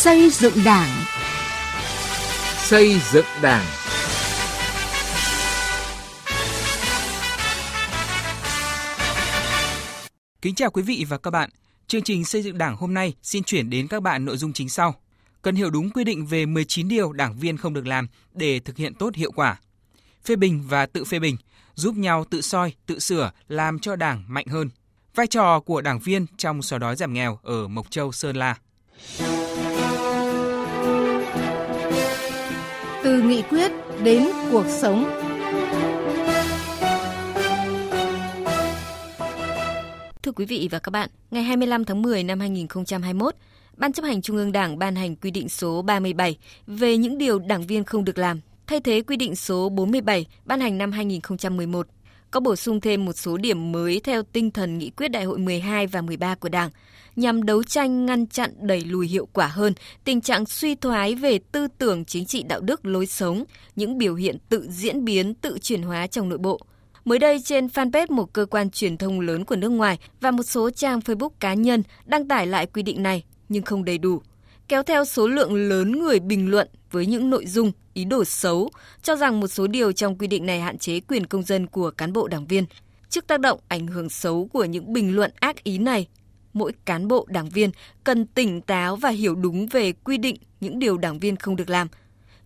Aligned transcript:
Xây 0.00 0.30
dựng 0.30 0.52
Đảng. 0.64 0.88
Xây 2.58 3.00
dựng 3.12 3.24
Đảng. 3.42 3.66
Kính 10.42 10.54
chào 10.54 10.70
quý 10.70 10.82
vị 10.82 11.06
và 11.08 11.18
các 11.18 11.30
bạn. 11.30 11.50
Chương 11.86 12.02
trình 12.02 12.24
xây 12.24 12.42
dựng 12.42 12.58
Đảng 12.58 12.76
hôm 12.76 12.94
nay 12.94 13.14
xin 13.22 13.44
chuyển 13.44 13.70
đến 13.70 13.88
các 13.88 14.02
bạn 14.02 14.24
nội 14.24 14.36
dung 14.36 14.52
chính 14.52 14.68
sau. 14.68 14.94
Cần 15.42 15.54
hiểu 15.54 15.70
đúng 15.70 15.90
quy 15.90 16.04
định 16.04 16.26
về 16.26 16.46
19 16.46 16.88
điều 16.88 17.12
đảng 17.12 17.36
viên 17.38 17.56
không 17.56 17.74
được 17.74 17.86
làm 17.86 18.08
để 18.34 18.60
thực 18.60 18.76
hiện 18.76 18.94
tốt 18.94 19.14
hiệu 19.14 19.30
quả. 19.32 19.60
Phê 20.24 20.36
bình 20.36 20.64
và 20.68 20.86
tự 20.86 21.04
phê 21.04 21.18
bình, 21.18 21.36
giúp 21.74 21.96
nhau 21.96 22.24
tự 22.30 22.40
soi, 22.40 22.72
tự 22.86 22.98
sửa, 22.98 23.30
làm 23.48 23.78
cho 23.78 23.96
Đảng 23.96 24.24
mạnh 24.28 24.46
hơn. 24.46 24.70
Vai 25.14 25.26
trò 25.26 25.60
của 25.60 25.80
đảng 25.80 25.98
viên 25.98 26.26
trong 26.36 26.62
xóa 26.62 26.78
đói 26.78 26.96
giảm 26.96 27.14
nghèo 27.14 27.38
ở 27.42 27.68
Mộc 27.68 27.90
Châu, 27.90 28.12
Sơn 28.12 28.36
La. 28.36 28.56
Từ 33.04 33.22
nghị 33.22 33.42
quyết 33.42 33.72
đến 34.04 34.28
cuộc 34.52 34.66
sống. 34.68 35.10
Thưa 40.22 40.32
quý 40.32 40.44
vị 40.44 40.68
và 40.70 40.78
các 40.78 40.90
bạn, 40.90 41.08
ngày 41.30 41.42
25 41.42 41.84
tháng 41.84 42.02
10 42.02 42.22
năm 42.22 42.40
2021, 42.40 43.34
Ban 43.76 43.92
chấp 43.92 44.04
hành 44.04 44.22
Trung 44.22 44.36
ương 44.36 44.52
Đảng 44.52 44.78
ban 44.78 44.96
hành 44.96 45.16
quy 45.16 45.30
định 45.30 45.48
số 45.48 45.82
37 45.82 46.36
về 46.66 46.96
những 46.96 47.18
điều 47.18 47.38
đảng 47.38 47.62
viên 47.62 47.84
không 47.84 48.04
được 48.04 48.18
làm, 48.18 48.40
thay 48.66 48.80
thế 48.80 49.02
quy 49.02 49.16
định 49.16 49.36
số 49.36 49.68
47 49.68 50.26
ban 50.44 50.60
hành 50.60 50.78
năm 50.78 50.92
2011 50.92 51.86
có 52.30 52.40
bổ 52.40 52.56
sung 52.56 52.80
thêm 52.80 53.04
một 53.04 53.12
số 53.12 53.36
điểm 53.36 53.72
mới 53.72 54.00
theo 54.04 54.22
tinh 54.22 54.50
thần 54.50 54.78
nghị 54.78 54.90
quyết 54.90 55.08
đại 55.08 55.24
hội 55.24 55.38
12 55.38 55.86
và 55.86 56.02
13 56.02 56.34
của 56.34 56.48
Đảng, 56.48 56.70
nhằm 57.16 57.42
đấu 57.42 57.62
tranh 57.62 58.06
ngăn 58.06 58.26
chặn 58.26 58.50
đẩy 58.60 58.84
lùi 58.84 59.08
hiệu 59.08 59.28
quả 59.32 59.46
hơn 59.46 59.74
tình 60.04 60.20
trạng 60.20 60.46
suy 60.46 60.74
thoái 60.74 61.14
về 61.14 61.38
tư 61.52 61.66
tưởng 61.78 62.04
chính 62.04 62.26
trị 62.26 62.42
đạo 62.42 62.60
đức 62.60 62.86
lối 62.86 63.06
sống, 63.06 63.44
những 63.76 63.98
biểu 63.98 64.14
hiện 64.14 64.36
tự 64.48 64.68
diễn 64.70 65.04
biến, 65.04 65.34
tự 65.34 65.58
chuyển 65.58 65.82
hóa 65.82 66.06
trong 66.06 66.28
nội 66.28 66.38
bộ. 66.38 66.60
Mới 67.04 67.18
đây 67.18 67.40
trên 67.44 67.66
fanpage 67.66 68.06
một 68.14 68.32
cơ 68.32 68.46
quan 68.46 68.70
truyền 68.70 68.96
thông 68.96 69.20
lớn 69.20 69.44
của 69.44 69.56
nước 69.56 69.68
ngoài 69.68 69.98
và 70.20 70.30
một 70.30 70.42
số 70.42 70.70
trang 70.70 71.00
Facebook 71.00 71.30
cá 71.40 71.54
nhân 71.54 71.82
đăng 72.04 72.28
tải 72.28 72.46
lại 72.46 72.66
quy 72.66 72.82
định 72.82 73.02
này 73.02 73.24
nhưng 73.48 73.62
không 73.62 73.84
đầy 73.84 73.98
đủ, 73.98 74.22
kéo 74.68 74.82
theo 74.82 75.04
số 75.04 75.28
lượng 75.28 75.54
lớn 75.54 75.98
người 75.98 76.20
bình 76.20 76.50
luận 76.50 76.68
với 76.90 77.06
những 77.06 77.30
nội 77.30 77.46
dung 77.46 77.72
ý 78.00 78.04
đồ 78.04 78.24
xấu, 78.24 78.70
cho 79.02 79.16
rằng 79.16 79.40
một 79.40 79.46
số 79.46 79.66
điều 79.66 79.92
trong 79.92 80.18
quy 80.18 80.26
định 80.26 80.46
này 80.46 80.60
hạn 80.60 80.78
chế 80.78 81.00
quyền 81.00 81.26
công 81.26 81.42
dân 81.42 81.66
của 81.66 81.90
cán 81.90 82.12
bộ 82.12 82.28
đảng 82.28 82.46
viên. 82.46 82.64
Trước 83.08 83.26
tác 83.26 83.40
động 83.40 83.60
ảnh 83.68 83.86
hưởng 83.86 84.08
xấu 84.08 84.48
của 84.52 84.64
những 84.64 84.92
bình 84.92 85.16
luận 85.16 85.30
ác 85.40 85.64
ý 85.64 85.78
này, 85.78 86.06
mỗi 86.52 86.72
cán 86.84 87.08
bộ 87.08 87.26
đảng 87.28 87.48
viên 87.48 87.70
cần 88.04 88.26
tỉnh 88.26 88.60
táo 88.60 88.96
và 88.96 89.08
hiểu 89.08 89.34
đúng 89.34 89.66
về 89.66 89.92
quy 89.92 90.18
định 90.18 90.36
những 90.60 90.78
điều 90.78 90.98
đảng 90.98 91.18
viên 91.18 91.36
không 91.36 91.56
được 91.56 91.70
làm. 91.70 91.88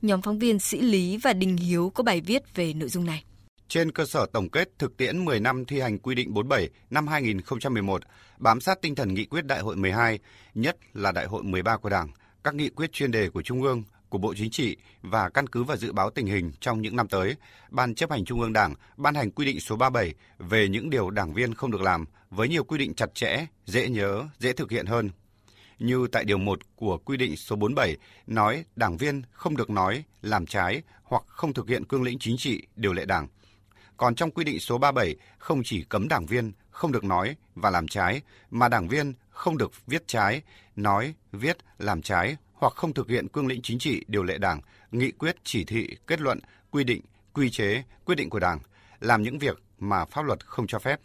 Nhóm 0.02 0.22
phóng 0.22 0.38
viên 0.38 0.58
Sĩ 0.58 0.80
Lý 0.80 1.16
và 1.16 1.32
Đình 1.32 1.56
Hiếu 1.56 1.90
có 1.94 2.04
bài 2.04 2.20
viết 2.20 2.54
về 2.54 2.72
nội 2.72 2.88
dung 2.88 3.06
này. 3.06 3.24
Trên 3.68 3.92
cơ 3.92 4.06
sở 4.06 4.26
tổng 4.26 4.48
kết 4.48 4.68
thực 4.78 4.96
tiễn 4.96 5.24
10 5.24 5.40
năm 5.40 5.64
thi 5.64 5.80
hành 5.80 5.98
quy 5.98 6.14
định 6.14 6.34
47 6.34 6.68
năm 6.90 7.06
2011, 7.06 8.02
bám 8.38 8.60
sát 8.60 8.82
tinh 8.82 8.94
thần 8.94 9.14
nghị 9.14 9.24
quyết 9.24 9.44
đại 9.44 9.60
hội 9.60 9.76
12, 9.76 10.18
nhất 10.54 10.76
là 10.94 11.12
đại 11.12 11.26
hội 11.26 11.42
13 11.42 11.76
của 11.76 11.88
Đảng, 11.88 12.08
các 12.44 12.54
nghị 12.54 12.68
quyết 12.68 12.92
chuyên 12.92 13.10
đề 13.10 13.30
của 13.30 13.42
Trung 13.42 13.62
ương, 13.62 13.82
của 14.14 14.18
Bộ 14.18 14.34
Chính 14.34 14.50
trị 14.50 14.76
và 15.02 15.28
căn 15.28 15.46
cứ 15.46 15.64
vào 15.64 15.76
dự 15.76 15.92
báo 15.92 16.10
tình 16.10 16.26
hình 16.26 16.52
trong 16.60 16.82
những 16.82 16.96
năm 16.96 17.08
tới, 17.08 17.36
Ban 17.70 17.94
chấp 17.94 18.10
hành 18.10 18.24
Trung 18.24 18.40
ương 18.40 18.52
Đảng 18.52 18.74
ban 18.96 19.14
hành 19.14 19.30
quy 19.30 19.46
định 19.46 19.60
số 19.60 19.76
37 19.76 20.14
về 20.38 20.68
những 20.68 20.90
điều 20.90 21.10
đảng 21.10 21.34
viên 21.34 21.54
không 21.54 21.70
được 21.70 21.80
làm 21.80 22.04
với 22.30 22.48
nhiều 22.48 22.64
quy 22.64 22.78
định 22.78 22.94
chặt 22.94 23.14
chẽ, 23.14 23.46
dễ 23.66 23.88
nhớ, 23.88 24.24
dễ 24.38 24.52
thực 24.52 24.70
hiện 24.70 24.86
hơn. 24.86 25.10
Như 25.78 26.06
tại 26.12 26.24
điều 26.24 26.38
1 26.38 26.58
của 26.76 26.98
quy 26.98 27.16
định 27.16 27.36
số 27.36 27.56
47 27.56 27.96
nói 28.26 28.64
đảng 28.76 28.96
viên 28.96 29.22
không 29.32 29.56
được 29.56 29.70
nói, 29.70 30.04
làm 30.22 30.46
trái 30.46 30.82
hoặc 31.02 31.22
không 31.26 31.52
thực 31.52 31.68
hiện 31.68 31.84
cương 31.84 32.02
lĩnh 32.02 32.18
chính 32.18 32.36
trị, 32.36 32.62
điều 32.76 32.92
lệ 32.92 33.04
đảng. 33.04 33.28
Còn 33.96 34.14
trong 34.14 34.30
quy 34.30 34.44
định 34.44 34.60
số 34.60 34.78
37 34.78 35.16
không 35.38 35.62
chỉ 35.64 35.82
cấm 35.82 36.08
đảng 36.08 36.26
viên 36.26 36.52
không 36.70 36.92
được 36.92 37.04
nói 37.04 37.36
và 37.54 37.70
làm 37.70 37.88
trái, 37.88 38.20
mà 38.50 38.68
đảng 38.68 38.88
viên 38.88 39.12
không 39.30 39.58
được 39.58 39.72
viết 39.86 40.08
trái, 40.08 40.42
nói, 40.76 41.14
viết, 41.32 41.56
làm 41.78 42.02
trái 42.02 42.36
hoặc 42.54 42.72
không 42.76 42.94
thực 42.94 43.08
hiện 43.08 43.28
cương 43.28 43.46
lĩnh 43.46 43.62
chính 43.62 43.78
trị, 43.78 44.04
điều 44.08 44.22
lệ 44.22 44.38
Đảng, 44.38 44.60
nghị 44.90 45.10
quyết, 45.10 45.36
chỉ 45.44 45.64
thị, 45.64 45.96
kết 46.06 46.20
luận, 46.20 46.40
quy 46.70 46.84
định, 46.84 47.00
quy 47.32 47.50
chế, 47.50 47.82
quyết 48.04 48.14
định 48.14 48.30
của 48.30 48.40
Đảng, 48.40 48.58
làm 49.00 49.22
những 49.22 49.38
việc 49.38 49.62
mà 49.78 50.04
pháp 50.04 50.24
luật 50.24 50.46
không 50.46 50.66
cho 50.66 50.78
phép. 50.78 51.00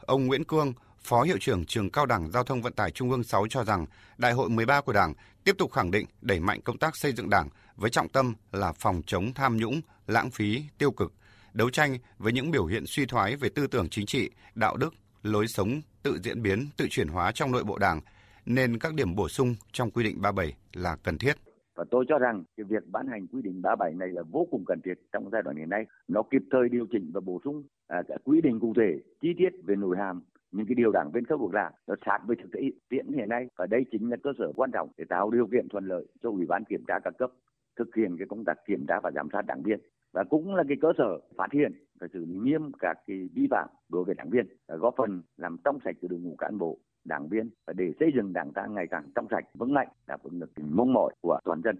Ông 0.00 0.26
Nguyễn 0.26 0.44
Cương, 0.44 0.72
Phó 1.00 1.22
Hiệu 1.22 1.36
trưởng 1.40 1.64
Trường 1.64 1.90
Cao 1.90 2.06
đẳng 2.06 2.30
Giao 2.30 2.44
thông 2.44 2.62
Vận 2.62 2.72
tải 2.72 2.90
Trung 2.90 3.10
ương 3.10 3.24
6 3.24 3.46
cho 3.50 3.64
rằng 3.64 3.86
Đại 4.18 4.32
hội 4.32 4.50
13 4.50 4.80
của 4.80 4.92
Đảng 4.92 5.14
tiếp 5.44 5.54
tục 5.58 5.72
khẳng 5.72 5.90
định 5.90 6.06
đẩy 6.20 6.40
mạnh 6.40 6.60
công 6.60 6.78
tác 6.78 6.96
xây 6.96 7.12
dựng 7.12 7.30
Đảng 7.30 7.48
với 7.76 7.90
trọng 7.90 8.08
tâm 8.08 8.34
là 8.52 8.72
phòng 8.72 9.02
chống 9.06 9.34
tham 9.34 9.56
nhũng, 9.56 9.80
lãng 10.06 10.30
phí, 10.30 10.62
tiêu 10.78 10.90
cực, 10.90 11.12
đấu 11.52 11.70
tranh 11.70 11.98
với 12.18 12.32
những 12.32 12.50
biểu 12.50 12.66
hiện 12.66 12.86
suy 12.86 13.06
thoái 13.06 13.36
về 13.36 13.48
tư 13.48 13.66
tưởng 13.66 13.88
chính 13.88 14.06
trị, 14.06 14.30
đạo 14.54 14.76
đức, 14.76 14.94
lối 15.22 15.48
sống 15.48 15.80
tự 16.02 16.18
diễn 16.24 16.42
biến, 16.42 16.68
tự 16.76 16.86
chuyển 16.90 17.08
hóa 17.08 17.32
trong 17.32 17.52
nội 17.52 17.64
bộ 17.64 17.78
Đảng, 17.78 18.00
nên 18.48 18.78
các 18.78 18.94
điểm 18.94 19.14
bổ 19.16 19.28
sung 19.28 19.54
trong 19.72 19.90
quy 19.90 20.04
định 20.04 20.16
37 20.22 20.56
là 20.74 20.96
cần 21.04 21.18
thiết. 21.18 21.32
Và 21.76 21.84
tôi 21.90 22.04
cho 22.08 22.18
rằng 22.18 22.44
cái 22.56 22.64
việc 22.64 22.82
ban 22.92 23.06
hành 23.06 23.26
quy 23.26 23.42
định 23.42 23.62
37 23.62 23.94
này 23.94 24.08
là 24.08 24.22
vô 24.30 24.46
cùng 24.50 24.64
cần 24.64 24.80
thiết 24.84 24.94
trong 25.12 25.30
giai 25.32 25.42
đoạn 25.42 25.56
hiện 25.56 25.68
nay. 25.68 25.86
Nó 26.08 26.22
kịp 26.22 26.42
thời 26.50 26.68
điều 26.68 26.86
chỉnh 26.92 27.10
và 27.14 27.20
bổ 27.20 27.40
sung 27.44 27.62
à, 27.86 28.02
các 28.08 28.20
quy 28.24 28.40
định 28.40 28.60
cụ 28.60 28.72
thể, 28.76 29.00
chi 29.20 29.28
tiết 29.38 29.50
về 29.64 29.76
nội 29.76 29.96
hàm 29.98 30.22
những 30.52 30.66
cái 30.66 30.74
điều 30.74 30.92
đảng 30.92 31.10
viên 31.12 31.24
cấp 31.24 31.40
được 31.40 31.54
làm 31.54 31.72
nó 31.86 31.94
sát 32.06 32.18
với 32.26 32.36
thực 32.36 32.60
tiễn 32.88 33.06
hiện 33.12 33.28
nay 33.28 33.46
và 33.56 33.66
đây 33.66 33.84
chính 33.92 34.10
là 34.10 34.16
cơ 34.22 34.30
sở 34.38 34.52
quan 34.56 34.70
trọng 34.72 34.88
để 34.96 35.04
tạo 35.08 35.30
điều 35.30 35.46
kiện 35.46 35.68
thuận 35.68 35.84
lợi 35.86 36.06
cho 36.22 36.30
ủy 36.30 36.46
ban 36.46 36.64
kiểm 36.64 36.84
tra 36.88 36.98
các 37.04 37.14
cấp 37.18 37.30
thực 37.78 37.94
hiện 37.96 38.16
cái 38.18 38.26
công 38.30 38.44
tác 38.44 38.54
kiểm 38.66 38.86
tra 38.88 39.00
và 39.02 39.10
giám 39.10 39.28
sát 39.32 39.42
đảng 39.46 39.62
viên 39.62 39.80
và 40.12 40.24
cũng 40.24 40.54
là 40.54 40.64
cái 40.68 40.76
cơ 40.80 40.92
sở 40.98 41.18
phát 41.36 41.52
hiện 41.52 41.72
phải 42.00 42.08
xử 42.12 42.24
lý 42.24 42.34
nghiêm 42.34 42.72
các 42.78 42.96
cái 43.06 43.28
vi 43.34 43.46
phạm 43.50 43.68
đối 43.88 44.04
với 44.04 44.14
đảng 44.14 44.30
viên 44.30 44.46
góp 44.68 44.94
phần 44.98 45.22
làm 45.36 45.56
trong 45.64 45.78
sạch 45.84 45.96
từ 46.02 46.08
đội 46.08 46.20
ngũ 46.20 46.36
cán 46.38 46.58
bộ 46.58 46.78
đảng 47.04 47.28
viên 47.28 47.50
và 47.66 47.72
để 47.76 47.84
xây 48.00 48.08
dựng 48.16 48.32
đảng 48.32 48.52
ta 48.52 48.66
ngày 48.70 48.86
càng 48.90 49.10
trong 49.14 49.26
sạch 49.30 49.44
vững 49.54 49.74
mạnh 49.74 49.88
đáp 50.06 50.22
ứng 50.22 50.40
được 50.40 50.50
mong 50.70 50.92
mỏi 50.92 51.14
của 51.20 51.40
toàn 51.44 51.60
dân. 51.64 51.76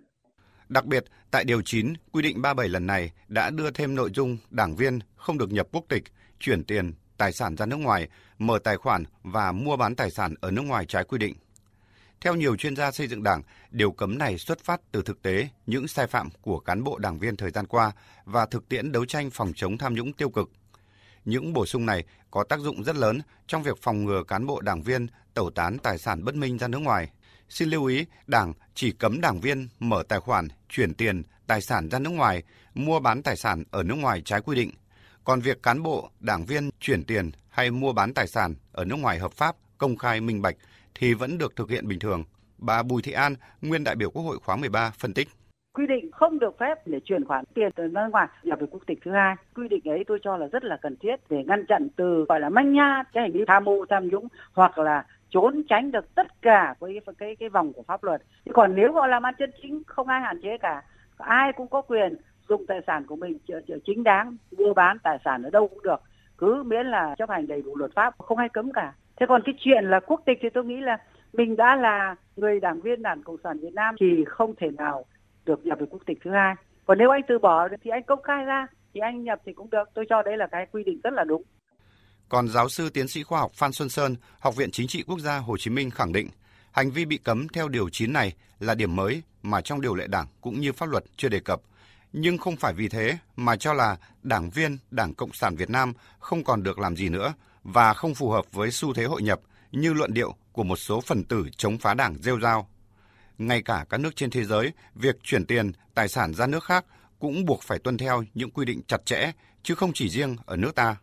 Đặc 0.68 0.86
biệt, 0.86 1.04
tại 1.30 1.44
Điều 1.44 1.62
9, 1.62 1.92
quy 2.12 2.22
định 2.22 2.42
37 2.42 2.68
lần 2.68 2.86
này 2.86 3.12
đã 3.28 3.50
đưa 3.50 3.70
thêm 3.70 3.94
nội 3.94 4.10
dung 4.14 4.36
đảng 4.50 4.74
viên 4.76 4.98
không 5.16 5.38
được 5.38 5.52
nhập 5.52 5.68
quốc 5.72 5.84
tịch, 5.88 6.02
chuyển 6.38 6.64
tiền, 6.64 6.92
tài 7.18 7.32
sản 7.32 7.56
ra 7.56 7.66
nước 7.66 7.76
ngoài, 7.76 8.08
mở 8.38 8.58
tài 8.64 8.76
khoản 8.76 9.04
và 9.22 9.52
mua 9.52 9.76
bán 9.76 9.94
tài 9.94 10.10
sản 10.10 10.34
ở 10.40 10.50
nước 10.50 10.62
ngoài 10.62 10.84
trái 10.86 11.04
quy 11.04 11.18
định. 11.18 11.34
Theo 12.20 12.34
nhiều 12.34 12.56
chuyên 12.56 12.76
gia 12.76 12.90
xây 12.90 13.08
dựng 13.08 13.22
đảng, 13.22 13.42
điều 13.70 13.92
cấm 13.92 14.18
này 14.18 14.38
xuất 14.38 14.58
phát 14.60 14.80
từ 14.92 15.02
thực 15.02 15.22
tế 15.22 15.48
những 15.66 15.88
sai 15.88 16.06
phạm 16.06 16.28
của 16.40 16.58
cán 16.58 16.84
bộ 16.84 16.98
đảng 16.98 17.18
viên 17.18 17.36
thời 17.36 17.50
gian 17.50 17.66
qua 17.66 17.92
và 18.24 18.46
thực 18.46 18.68
tiễn 18.68 18.92
đấu 18.92 19.04
tranh 19.04 19.30
phòng 19.30 19.52
chống 19.56 19.78
tham 19.78 19.94
nhũng 19.94 20.12
tiêu 20.12 20.30
cực 20.30 20.50
những 21.28 21.52
bổ 21.52 21.66
sung 21.66 21.86
này 21.86 22.04
có 22.30 22.44
tác 22.44 22.60
dụng 22.60 22.84
rất 22.84 22.96
lớn 22.96 23.20
trong 23.46 23.62
việc 23.62 23.78
phòng 23.82 24.04
ngừa 24.04 24.22
cán 24.28 24.46
bộ 24.46 24.60
đảng 24.60 24.82
viên 24.82 25.06
tẩu 25.34 25.50
tán 25.50 25.78
tài 25.82 25.98
sản 25.98 26.24
bất 26.24 26.34
minh 26.34 26.58
ra 26.58 26.68
nước 26.68 26.78
ngoài. 26.78 27.10
Xin 27.48 27.70
lưu 27.70 27.84
ý, 27.84 28.04
Đảng 28.26 28.52
chỉ 28.74 28.92
cấm 28.92 29.20
đảng 29.20 29.40
viên 29.40 29.68
mở 29.78 30.02
tài 30.08 30.20
khoản, 30.20 30.48
chuyển 30.68 30.94
tiền, 30.94 31.22
tài 31.46 31.60
sản 31.60 31.88
ra 31.88 31.98
nước 31.98 32.10
ngoài, 32.10 32.42
mua 32.74 33.00
bán 33.00 33.22
tài 33.22 33.36
sản 33.36 33.64
ở 33.70 33.82
nước 33.82 33.94
ngoài 33.94 34.22
trái 34.24 34.40
quy 34.40 34.56
định. 34.56 34.70
Còn 35.24 35.40
việc 35.40 35.62
cán 35.62 35.82
bộ, 35.82 36.10
đảng 36.20 36.44
viên 36.44 36.70
chuyển 36.80 37.04
tiền 37.04 37.30
hay 37.48 37.70
mua 37.70 37.92
bán 37.92 38.14
tài 38.14 38.26
sản 38.26 38.54
ở 38.72 38.84
nước 38.84 38.96
ngoài 38.96 39.18
hợp 39.18 39.32
pháp, 39.32 39.56
công 39.78 39.96
khai, 39.96 40.20
minh 40.20 40.42
bạch 40.42 40.56
thì 40.98 41.14
vẫn 41.14 41.38
được 41.38 41.56
thực 41.56 41.70
hiện 41.70 41.88
bình 41.88 41.98
thường. 41.98 42.24
Bà 42.58 42.82
Bùi 42.82 43.02
Thị 43.02 43.12
An, 43.12 43.34
nguyên 43.62 43.84
đại 43.84 43.96
biểu 43.96 44.10
Quốc 44.10 44.22
hội 44.22 44.38
khóa 44.44 44.56
13 44.56 44.90
phân 44.98 45.14
tích. 45.14 45.28
Quy 45.72 45.86
định 45.86 46.10
không 46.12 46.38
được 46.38 46.58
phép 46.58 46.86
để 46.86 47.00
chuyển 47.04 47.24
khoản 47.24 47.44
tiền 47.54 47.70
từ 47.76 47.82
nước 47.82 48.08
ngoài 48.12 48.28
là 48.42 48.56
về 48.56 48.66
quốc 48.70 48.82
tịch 48.86 48.98
thứ 49.04 49.10
hai. 49.10 49.34
Quy 49.54 49.68
định 49.68 49.80
ấy 49.84 50.04
tôi 50.06 50.18
cho 50.22 50.36
là 50.36 50.46
rất 50.46 50.64
là 50.64 50.76
cần 50.82 50.96
thiết 50.96 51.16
để 51.28 51.44
ngăn 51.46 51.66
chặn 51.68 51.88
từ 51.96 52.24
gọi 52.28 52.40
là 52.40 52.48
manh 52.48 52.72
nha 52.72 53.02
cái 53.12 53.22
hành 53.22 53.32
vi 53.32 53.40
tham 53.46 53.64
mưu, 53.64 53.86
tham 53.86 54.08
nhũng 54.08 54.28
hoặc 54.52 54.78
là 54.78 55.06
trốn 55.30 55.62
tránh 55.68 55.90
được 55.90 56.14
tất 56.14 56.42
cả 56.42 56.74
cái 56.80 57.00
cái 57.18 57.36
cái 57.36 57.48
vòng 57.48 57.72
của 57.72 57.82
pháp 57.82 58.04
luật. 58.04 58.22
Còn 58.52 58.74
nếu 58.76 58.92
họ 58.92 59.06
làm 59.06 59.26
ăn 59.26 59.34
chân 59.38 59.50
chính 59.62 59.82
không 59.86 60.08
ai 60.08 60.20
hạn 60.20 60.40
chế 60.42 60.58
cả. 60.58 60.82
Ai 61.16 61.52
cũng 61.52 61.68
có 61.68 61.82
quyền 61.82 62.16
dùng 62.48 62.66
tài 62.66 62.80
sản 62.86 63.06
của 63.06 63.16
mình 63.16 63.38
chính 63.84 64.04
đáng 64.04 64.36
mua 64.58 64.74
bán 64.74 64.98
tài 65.02 65.18
sản 65.24 65.42
ở 65.42 65.50
đâu 65.50 65.68
cũng 65.68 65.82
được. 65.82 66.00
Cứ 66.38 66.62
miễn 66.62 66.86
là 66.86 67.14
chấp 67.18 67.30
hành 67.30 67.46
đầy 67.46 67.62
đủ 67.62 67.76
luật 67.76 67.90
pháp 67.94 68.14
không 68.18 68.38
ai 68.38 68.48
cấm 68.48 68.72
cả 68.72 68.92
thế 69.20 69.26
còn 69.28 69.42
cái 69.44 69.54
chuyện 69.58 69.84
là 69.84 70.00
quốc 70.00 70.22
tịch 70.26 70.38
thì 70.42 70.48
tôi 70.54 70.64
nghĩ 70.64 70.76
là 70.80 70.98
mình 71.32 71.56
đã 71.56 71.76
là 71.76 72.14
người 72.36 72.60
đảng 72.60 72.80
viên 72.80 73.02
đảng 73.02 73.22
cộng 73.22 73.36
sản 73.44 73.58
việt 73.58 73.74
nam 73.74 73.94
thì 74.00 74.24
không 74.26 74.54
thể 74.60 74.70
nào 74.70 75.04
được 75.46 75.66
nhập 75.66 75.78
về 75.80 75.86
quốc 75.90 76.02
tịch 76.06 76.18
thứ 76.24 76.30
hai. 76.30 76.54
Còn 76.86 76.98
nếu 76.98 77.10
anh 77.10 77.22
từ 77.28 77.38
bỏ 77.38 77.68
thì 77.82 77.90
anh 77.90 78.02
công 78.02 78.22
khai 78.22 78.44
ra 78.44 78.66
thì 78.94 79.00
anh 79.00 79.24
nhập 79.24 79.40
thì 79.46 79.52
cũng 79.52 79.70
được. 79.70 79.84
Tôi 79.94 80.04
cho 80.08 80.22
đấy 80.22 80.36
là 80.36 80.46
cái 80.46 80.66
quy 80.72 80.84
định 80.84 81.00
rất 81.04 81.12
là 81.12 81.24
đúng. 81.24 81.42
Còn 82.28 82.48
giáo 82.48 82.68
sư 82.68 82.90
tiến 82.94 83.08
sĩ 83.08 83.22
khoa 83.22 83.40
học 83.40 83.50
Phan 83.54 83.72
Xuân 83.72 83.88
Sơn, 83.88 84.16
Học 84.40 84.56
viện 84.56 84.70
Chính 84.70 84.86
trị 84.86 85.04
Quốc 85.06 85.18
gia 85.18 85.38
Hồ 85.38 85.56
Chí 85.56 85.70
Minh 85.70 85.90
khẳng 85.90 86.12
định, 86.12 86.28
hành 86.72 86.90
vi 86.90 87.04
bị 87.04 87.18
cấm 87.18 87.48
theo 87.48 87.68
điều 87.68 87.88
9 87.88 88.12
này 88.12 88.32
là 88.60 88.74
điểm 88.74 88.96
mới 88.96 89.22
mà 89.42 89.60
trong 89.60 89.80
điều 89.80 89.94
lệ 89.94 90.06
đảng 90.06 90.26
cũng 90.40 90.60
như 90.60 90.72
pháp 90.72 90.88
luật 90.88 91.04
chưa 91.16 91.28
đề 91.28 91.40
cập. 91.40 91.60
Nhưng 92.12 92.38
không 92.38 92.56
phải 92.56 92.72
vì 92.72 92.88
thế 92.88 93.18
mà 93.36 93.56
cho 93.56 93.72
là 93.72 93.96
đảng 94.22 94.50
viên 94.50 94.78
Đảng 94.90 95.14
Cộng 95.14 95.32
sản 95.32 95.54
Việt 95.56 95.70
Nam 95.70 95.92
không 96.18 96.44
còn 96.44 96.62
được 96.62 96.78
làm 96.78 96.96
gì 96.96 97.08
nữa 97.08 97.32
và 97.62 97.94
không 97.94 98.14
phù 98.14 98.30
hợp 98.30 98.44
với 98.52 98.70
xu 98.70 98.94
thế 98.94 99.04
hội 99.04 99.22
nhập 99.22 99.40
như 99.72 99.92
luận 99.92 100.14
điệu 100.14 100.34
của 100.52 100.64
một 100.64 100.76
số 100.76 101.00
phần 101.00 101.24
tử 101.24 101.46
chống 101.56 101.78
phá 101.78 101.94
đảng 101.94 102.18
rêu 102.22 102.40
rao 102.40 102.68
ngay 103.38 103.62
cả 103.62 103.86
các 103.90 104.00
nước 104.00 104.16
trên 104.16 104.30
thế 104.30 104.44
giới, 104.44 104.72
việc 104.94 105.16
chuyển 105.22 105.46
tiền, 105.46 105.72
tài 105.94 106.08
sản 106.08 106.34
ra 106.34 106.46
nước 106.46 106.64
khác 106.64 106.84
cũng 107.18 107.44
buộc 107.44 107.62
phải 107.62 107.78
tuân 107.78 107.98
theo 107.98 108.24
những 108.34 108.50
quy 108.50 108.64
định 108.64 108.80
chặt 108.86 109.06
chẽ, 109.06 109.32
chứ 109.62 109.74
không 109.74 109.92
chỉ 109.94 110.08
riêng 110.08 110.36
ở 110.46 110.56
nước 110.56 110.74
ta. 110.74 110.96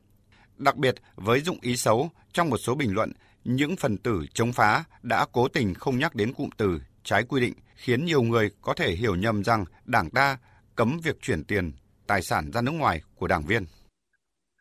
Đặc 0.57 0.75
biệt, 0.75 0.95
với 1.15 1.41
dụng 1.41 1.57
ý 1.61 1.77
xấu, 1.77 2.09
trong 2.33 2.49
một 2.49 2.57
số 2.57 2.75
bình 2.75 2.93
luận, 2.93 3.11
những 3.43 3.75
phần 3.75 3.97
tử 3.97 4.25
chống 4.33 4.53
phá 4.53 4.83
đã 5.01 5.25
cố 5.31 5.47
tình 5.47 5.73
không 5.73 5.99
nhắc 5.99 6.15
đến 6.15 6.33
cụm 6.33 6.49
từ 6.57 6.81
trái 7.03 7.23
quy 7.23 7.41
định, 7.41 7.53
khiến 7.75 8.05
nhiều 8.05 8.21
người 8.21 8.51
có 8.61 8.73
thể 8.73 8.95
hiểu 8.95 9.15
nhầm 9.15 9.43
rằng 9.43 9.65
Đảng 9.85 10.09
ta 10.09 10.37
cấm 10.75 10.99
việc 11.03 11.21
chuyển 11.21 11.43
tiền, 11.43 11.71
tài 12.07 12.21
sản 12.21 12.51
ra 12.51 12.61
nước 12.61 12.71
ngoài 12.71 13.01
của 13.15 13.27
đảng 13.27 13.45
viên 13.45 13.65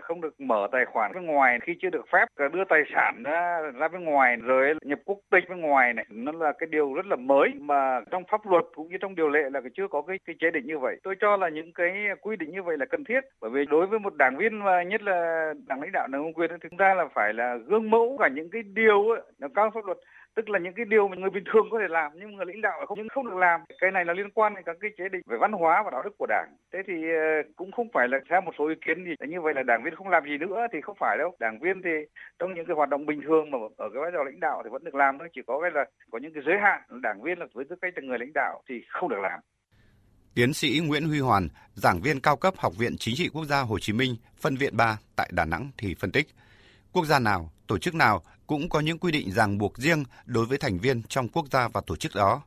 không 0.05 0.21
được 0.21 0.41
mở 0.41 0.69
tài 0.73 0.85
khoản 0.85 1.13
bên 1.15 1.27
ngoài. 1.27 1.59
Khi 1.63 1.73
chưa 1.83 1.91
được 1.91 2.05
phép 2.13 2.27
đưa 2.53 2.65
tài 2.69 2.83
sản 2.95 3.23
ra, 3.25 3.61
ra 3.79 3.89
bên 3.89 4.05
ngoài 4.05 4.37
rồi 4.37 4.75
nhập 4.85 4.99
quốc 5.05 5.19
tịch 5.31 5.45
bên 5.49 5.61
ngoài 5.61 5.93
này 5.93 6.05
nó 6.11 6.33
là 6.33 6.53
cái 6.59 6.67
điều 6.71 6.95
rất 6.95 7.07
là 7.07 7.17
mới. 7.17 7.49
Mà 7.61 8.01
trong 8.11 8.25
pháp 8.31 8.41
luật 8.47 8.65
cũng 8.75 8.89
như 8.89 8.97
trong 9.01 9.15
điều 9.15 9.29
lệ 9.29 9.43
là 9.53 9.61
chưa 9.75 9.89
có 9.89 10.03
cái, 10.03 10.19
cái 10.27 10.37
chế 10.41 10.51
định 10.51 10.67
như 10.67 10.79
vậy. 10.79 10.97
Tôi 11.03 11.15
cho 11.21 11.37
là 11.37 11.49
những 11.49 11.73
cái 11.73 12.07
quy 12.21 12.37
định 12.37 12.51
như 12.51 12.63
vậy 12.63 12.77
là 12.79 12.87
cần 12.87 13.05
thiết. 13.05 13.21
Bởi 13.41 13.51
vì 13.51 13.65
đối 13.71 13.87
với 13.87 13.99
một 13.99 14.15
đảng 14.15 14.37
viên 14.37 14.63
và 14.63 14.83
nhất 14.83 15.03
là 15.03 15.53
đảng 15.67 15.81
lãnh 15.81 15.93
đạo 15.93 16.09
đảng 16.09 16.23
công 16.23 16.33
quyền 16.33 16.51
thì 16.51 16.57
chúng 16.63 16.79
ta 16.79 16.95
là 16.95 17.05
phải 17.15 17.33
là 17.33 17.57
gương 17.67 17.91
mẫu. 17.91 18.17
Cả 18.21 18.29
những 18.29 18.51
cái 18.51 18.63
điều 18.63 19.09
ấy, 19.09 19.21
nó 19.39 19.49
cao 19.55 19.71
pháp 19.75 19.85
luật 19.85 19.99
tức 20.35 20.49
là 20.49 20.59
những 20.59 20.75
cái 20.77 20.85
điều 20.85 21.09
mà 21.09 21.17
người 21.17 21.31
bình 21.31 21.45
thường 21.53 21.67
có 21.71 21.79
thể 21.79 21.89
làm 21.89 22.13
nhưng 22.15 22.35
người 22.35 22.47
lãnh 22.47 22.61
đạo 22.61 22.87
không 22.87 22.99
nhưng 22.99 23.09
không 23.09 23.27
được 23.27 23.37
làm. 23.37 23.61
Cái 23.81 23.91
này 23.91 24.05
là 24.05 24.13
liên 24.13 24.31
quan 24.31 24.55
đến 24.55 24.65
các 24.67 24.77
cái 24.81 24.91
chế 24.99 25.09
định 25.09 25.23
về 25.27 25.37
văn 25.41 25.53
hóa 25.53 25.83
và 25.85 25.91
đạo 25.91 26.03
đức 26.03 26.15
của 26.19 26.27
đảng. 26.29 26.49
Thế 26.73 26.79
thì 26.87 26.93
ờ, 26.93 27.51
cũng 27.57 27.73
không 27.73 27.89
phải 27.95 28.09
là 28.09 28.19
theo 28.31 28.41
một 28.41 28.53
số 28.59 28.69
ý 28.69 28.75
kiến 28.87 29.05
gì 29.05 29.15
như 29.29 29.41
vậy 29.41 29.55
là 29.55 29.63
đảng 29.63 29.83
viên 29.85 29.95
không 29.95 30.09
làm 30.09 30.25
gì 30.25 30.39
nữa 30.39 30.67
thì 30.73 30.81
không 30.81 30.97
phải 31.01 31.19
đâu. 31.19 31.37
Đảng 31.41 31.59
viên 31.59 31.83
thì 31.83 31.91
trong 32.39 32.55
những 32.55 32.67
cái 32.67 32.77
hoạt 32.77 32.89
động 32.89 33.07
bình 33.07 33.21
thường 33.27 33.51
mà 33.51 33.59
ở 33.77 33.89
cái 33.93 34.03
vai 34.03 34.11
trò 34.15 34.25
lãnh 34.25 34.41
đạo 34.41 34.63
thì 34.65 34.71
vẫn 34.71 34.85
được 34.85 34.95
làm 34.95 35.19
thôi. 35.19 35.29
Chỉ 35.35 35.41
có 35.47 35.61
cái 35.63 35.71
là 35.75 35.85
có 36.11 36.19
những 36.19 36.33
cái 36.35 36.43
giới 36.47 36.57
hạn. 36.63 36.81
Đảng 37.03 37.23
viên 37.23 37.39
là 37.39 37.47
với 37.55 37.65
tư 37.65 37.77
cách 37.83 37.93
là 37.97 38.03
người 38.03 38.19
lãnh 38.19 38.33
đạo 38.35 38.63
thì 38.69 38.75
không 38.89 39.09
được 39.09 39.21
làm. 39.23 39.41
Tiến 40.35 40.53
sĩ 40.53 40.81
Nguyễn 40.87 41.09
Huy 41.09 41.21
Hoàn, 41.21 41.49
giảng 41.75 42.01
viên 42.01 42.21
cao 42.21 42.37
cấp 42.37 42.55
Học 42.57 42.73
viện 42.79 42.97
Chính 42.99 43.15
trị 43.15 43.29
Quốc 43.33 43.45
gia 43.45 43.61
Hồ 43.61 43.79
Chí 43.79 43.93
Minh, 43.93 44.17
phân 44.41 44.57
viện 44.57 44.77
3 44.77 44.99
tại 45.17 45.31
Đà 45.33 45.45
Nẵng 45.45 45.71
thì 45.79 45.95
phân 45.95 46.13
tích, 46.13 46.27
quốc 46.93 47.05
gia 47.05 47.19
nào, 47.19 47.51
tổ 47.67 47.79
chức 47.79 47.95
nào 47.95 48.23
cũng 48.47 48.69
có 48.69 48.81
những 48.81 48.99
quy 48.99 49.13
định 49.13 49.33
ràng 49.33 49.59
buộc 49.59 49.79
riêng 49.79 50.05
đối 50.27 50.47
với 50.47 50.59
thành 50.59 50.79
viên 50.79 51.03
trong 51.03 51.29
quốc 51.29 51.47
gia 51.51 51.69
và 51.69 51.81
tổ 51.87 51.97
chức 51.97 52.15
đó. 52.15 52.43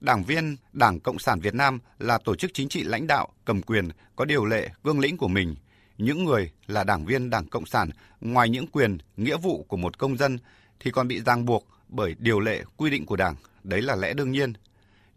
Đảng 0.00 0.24
viên 0.24 0.56
Đảng 0.72 1.00
Cộng 1.00 1.18
sản 1.18 1.40
Việt 1.40 1.54
Nam 1.54 1.78
là 1.98 2.18
tổ 2.18 2.34
chức 2.34 2.50
chính 2.54 2.68
trị 2.68 2.82
lãnh 2.82 3.06
đạo, 3.06 3.28
cầm 3.44 3.62
quyền, 3.62 3.88
có 4.16 4.24
điều 4.24 4.44
lệ, 4.44 4.68
cương 4.84 5.00
lĩnh 5.00 5.16
của 5.16 5.28
mình. 5.28 5.54
Những 5.98 6.24
người 6.24 6.50
là 6.66 6.84
đảng 6.84 7.04
viên 7.04 7.30
Đảng 7.30 7.46
Cộng 7.46 7.66
sản, 7.66 7.90
ngoài 8.20 8.48
những 8.48 8.66
quyền, 8.66 8.98
nghĩa 9.16 9.36
vụ 9.36 9.64
của 9.68 9.76
một 9.76 9.98
công 9.98 10.16
dân, 10.16 10.38
thì 10.80 10.90
còn 10.90 11.08
bị 11.08 11.20
ràng 11.20 11.44
buộc 11.44 11.66
bởi 11.88 12.16
điều 12.18 12.40
lệ, 12.40 12.64
quy 12.76 12.90
định 12.90 13.06
của 13.06 13.16
Đảng. 13.16 13.34
Đấy 13.64 13.82
là 13.82 13.96
lẽ 13.96 14.14
đương 14.14 14.32
nhiên. 14.32 14.52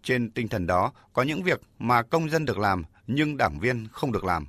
Trên 0.04 0.32
tinh 0.32 0.48
thần 0.48 0.68
đó, 0.68 0.92
có 1.14 1.24
những 1.24 1.44
việc 1.44 1.62
mà 1.80 2.02
công 2.02 2.30
dân 2.30 2.46
được 2.46 2.58
làm, 2.58 2.84
nhưng 3.08 3.38
đảng 3.38 3.60
viên 3.60 3.88
không 3.92 4.12
được 4.12 4.24
làm. 4.24 4.46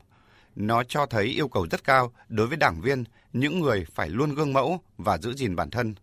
Nó 0.61 0.83
cho 0.85 1.07
thấy 1.07 1.25
yêu 1.25 1.49
cầu 1.49 1.67
rất 1.71 1.85
cao 1.85 2.13
đối 2.29 2.47
với 2.47 2.57
đảng 2.57 2.81
viên 2.81 3.05
những 3.33 3.61
người 3.61 3.87
phải 3.95 4.09
luôn 4.09 4.35
gương 4.35 4.53
mẫu 4.53 4.81
và 4.99 5.19
giữ 5.19 5.35
gìn 5.35 5.57
bản 5.57 5.71
thân. 5.71 5.95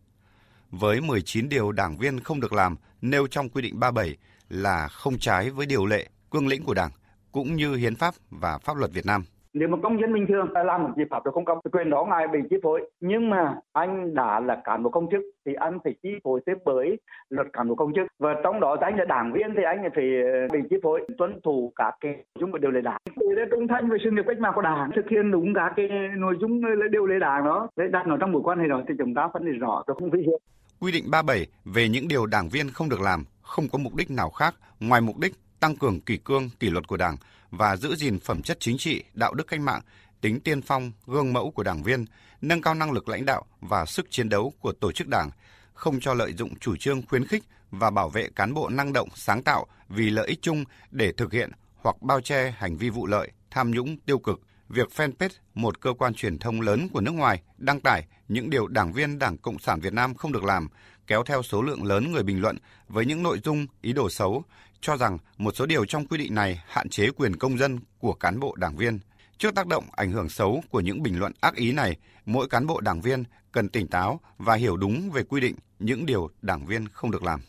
Với 0.72 1.02
19 1.02 1.50
điều 1.50 1.72
đảng 1.72 1.98
viên 1.98 2.20
không 2.20 2.40
được 2.40 2.54
làm 2.54 2.76
nêu 3.02 3.28
trong 3.28 3.50
quy 3.50 3.62
định 3.62 3.80
37 3.80 4.18
là 4.50 4.88
không 4.88 5.20
trái 5.20 5.50
với 5.50 5.66
điều 5.66 5.86
lệ, 5.86 6.08
cương 6.32 6.48
lĩnh 6.48 6.64
của 6.64 6.74
Đảng 6.74 6.92
cũng 7.32 7.56
như 7.56 7.76
hiến 7.76 7.96
pháp 7.96 8.16
và 8.30 8.58
pháp 8.58 8.78
luật 8.78 8.92
Việt 8.92 9.06
Nam 9.06 9.26
nếu 9.60 9.70
mà 9.70 9.78
công 9.84 10.02
dân 10.02 10.14
bình 10.14 10.26
thường 10.28 10.48
làm 10.66 10.84
một 10.84 10.90
việc 10.96 11.08
pháp 11.10 11.26
luật 11.26 11.34
không 11.34 11.46
công 11.46 11.60
quyền 11.72 11.90
đó 11.90 12.06
ngài 12.10 12.28
bị 12.28 12.40
chi 12.50 12.56
phối. 12.64 12.90
Nhưng 13.00 13.30
mà 13.30 13.56
anh 13.74 14.14
đã 14.16 14.40
là 14.40 14.62
cán 14.64 14.84
bộ 14.84 14.90
công 14.90 15.08
chức 15.12 15.22
thì 15.46 15.54
anh 15.54 15.80
phải 15.84 15.96
chi 16.04 16.10
phối 16.24 16.42
tiếp 16.46 16.58
bởi 16.66 16.98
luật 17.30 17.48
cán 17.54 17.70
bộ 17.70 17.76
công 17.76 17.94
chức. 17.96 18.08
Và 18.20 18.36
trong 18.44 18.60
đó 18.60 18.78
anh 18.82 18.98
là 18.98 19.06
đảng 19.06 19.34
viên 19.34 19.56
thì 19.58 19.64
anh 19.64 19.90
phải 19.96 20.06
bị 20.52 20.60
chi 20.70 20.76
phối 20.84 21.08
tuân 21.18 21.40
thủ 21.44 21.74
các 21.76 21.96
cái 22.02 22.24
chung 22.40 22.52
một 22.52 22.58
điều 22.58 22.72
lệ 22.72 22.82
đảng. 22.82 23.02
Để 23.16 23.44
trung 23.52 23.68
thành 23.68 23.90
với 23.90 24.00
sự 24.04 24.12
nghiệp 24.12 24.24
cách 24.28 24.40
mạng 24.40 24.54
của 24.56 24.62
đảng 24.62 24.90
thực 24.96 25.10
hiện 25.10 25.32
đúng 25.32 25.54
các 25.54 25.74
cái 25.76 25.90
nội 26.18 26.36
dung 26.42 26.62
điều 26.92 27.06
lệ 27.06 27.20
đảng 27.20 27.46
đó 27.46 27.68
để 27.76 27.86
đặt 27.92 28.08
nó 28.08 28.18
trong 28.18 28.32
mối 28.32 28.42
quan 28.46 28.60
hệ 28.60 28.68
đó 28.68 28.82
thì 28.88 28.94
chúng 28.98 29.14
ta 29.14 29.30
phân 29.34 29.46
định 29.46 29.60
rõ 29.60 29.84
tôi 29.88 29.96
không 30.00 30.10
vi 30.10 30.20
hiệp 30.20 30.40
quy 30.80 30.92
định 30.92 31.04
37 31.12 31.48
về 31.66 31.90
những 31.90 32.08
điều 32.08 32.26
đảng 32.26 32.50
viên 32.50 32.70
không 32.70 32.90
được 32.90 33.02
làm 33.02 33.24
không 33.42 33.66
có 33.72 33.78
mục 33.78 33.96
đích 33.96 34.12
nào 34.12 34.30
khác 34.30 34.56
ngoài 34.80 35.02
mục 35.02 35.16
đích 35.20 35.34
tăng 35.60 35.76
cường 35.76 36.00
kỷ 36.02 36.18
cương 36.18 36.50
kỷ 36.60 36.70
luật 36.70 36.88
của 36.88 36.98
đảng 36.98 37.16
và 37.52 37.76
giữ 37.76 37.96
gìn 37.96 38.20
phẩm 38.20 38.42
chất 38.42 38.58
chính 38.60 38.78
trị, 38.78 39.04
đạo 39.14 39.34
đức 39.34 39.48
cách 39.48 39.60
mạng, 39.60 39.82
tính 40.22 40.40
tiên 40.40 40.62
phong, 40.62 40.92
gương 41.06 41.34
mẫu 41.34 41.52
của 41.52 41.64
đảng 41.64 41.84
viên, 41.84 42.06
nâng 42.42 42.62
cao 42.62 42.74
năng 42.74 42.92
lực 42.92 43.10
lãnh 43.10 43.26
đạo 43.26 43.46
và 43.62 43.86
sức 43.86 44.08
chiến 44.10 44.30
đấu 44.30 44.54
của 44.60 44.72
tổ 44.72 44.92
chức 44.92 45.08
đảng, 45.08 45.30
không 45.74 46.00
cho 46.00 46.14
lợi 46.14 46.34
dụng 46.34 46.60
chủ 46.60 46.76
trương 46.76 47.02
khuyến 47.08 47.26
khích 47.26 47.44
và 47.72 47.90
bảo 47.90 48.10
vệ 48.10 48.30
cán 48.36 48.54
bộ 48.54 48.70
năng 48.70 48.94
động, 48.94 49.10
sáng 49.16 49.44
tạo 49.44 49.66
vì 49.90 50.10
lợi 50.10 50.28
ích 50.28 50.42
chung 50.42 50.64
để 50.92 51.12
thực 51.12 51.34
hiện 51.34 51.52
hoặc 51.76 52.02
bao 52.02 52.22
che 52.22 52.54
hành 52.58 52.78
vi 52.78 52.90
vụ 52.90 53.08
lợi, 53.08 53.32
tham 53.52 53.72
nhũng, 53.72 53.98
tiêu 53.98 54.20
cực. 54.20 54.42
Việc 54.70 54.90
fanpage, 54.96 55.30
một 55.54 55.82
cơ 55.82 55.94
quan 55.94 56.14
truyền 56.14 56.40
thông 56.40 56.62
lớn 56.62 56.88
của 56.94 57.02
nước 57.02 57.12
ngoài, 57.12 57.42
đăng 57.58 57.82
tải 57.82 58.06
những 58.28 58.50
điều 58.50 58.68
đảng 58.68 58.94
viên 58.94 59.20
Đảng 59.20 59.38
Cộng 59.38 59.60
sản 59.60 59.80
Việt 59.80 59.94
Nam 59.94 60.16
không 60.16 60.32
được 60.32 60.44
làm, 60.44 60.68
kéo 61.08 61.24
theo 61.24 61.44
số 61.44 61.62
lượng 61.62 61.84
lớn 61.84 62.12
người 62.12 62.24
bình 62.24 62.42
luận 62.42 62.58
với 62.88 63.06
những 63.06 63.24
nội 63.24 63.40
dung, 63.44 63.68
ý 63.82 63.94
đồ 63.94 64.10
xấu, 64.10 64.44
cho 64.82 64.98
rằng 64.98 65.18
một 65.38 65.56
số 65.56 65.66
điều 65.66 65.86
trong 65.86 66.08
quy 66.08 66.18
định 66.18 66.36
này 66.36 66.62
hạn 66.68 66.90
chế 66.90 67.10
quyền 67.12 67.36
công 67.36 67.58
dân 67.58 67.80
của 68.00 68.14
cán 68.14 68.40
bộ 68.40 68.56
đảng 68.56 68.78
viên. 68.78 69.00
Trước 69.38 69.56
tác 69.56 69.68
động 69.68 69.84
ảnh 69.92 70.12
hưởng 70.12 70.30
xấu 70.30 70.64
của 70.70 70.80
những 70.80 71.04
bình 71.04 71.20
luận 71.20 71.32
ác 71.40 71.56
ý 71.56 71.72
này, 71.72 71.98
mỗi 72.26 72.48
cán 72.50 72.68
bộ 72.68 72.82
đảng 72.82 73.02
viên 73.02 73.24
cần 73.52 73.70
tỉnh 73.70 73.88
táo 73.88 74.20
và 74.38 74.56
hiểu 74.56 74.78
đúng 74.78 75.12
về 75.12 75.24
quy 75.24 75.42
định 75.42 75.56
những 75.80 76.06
điều 76.06 76.30
đảng 76.42 76.66
viên 76.66 76.88
không 76.88 77.12
được 77.12 77.24
làm. 77.24 77.42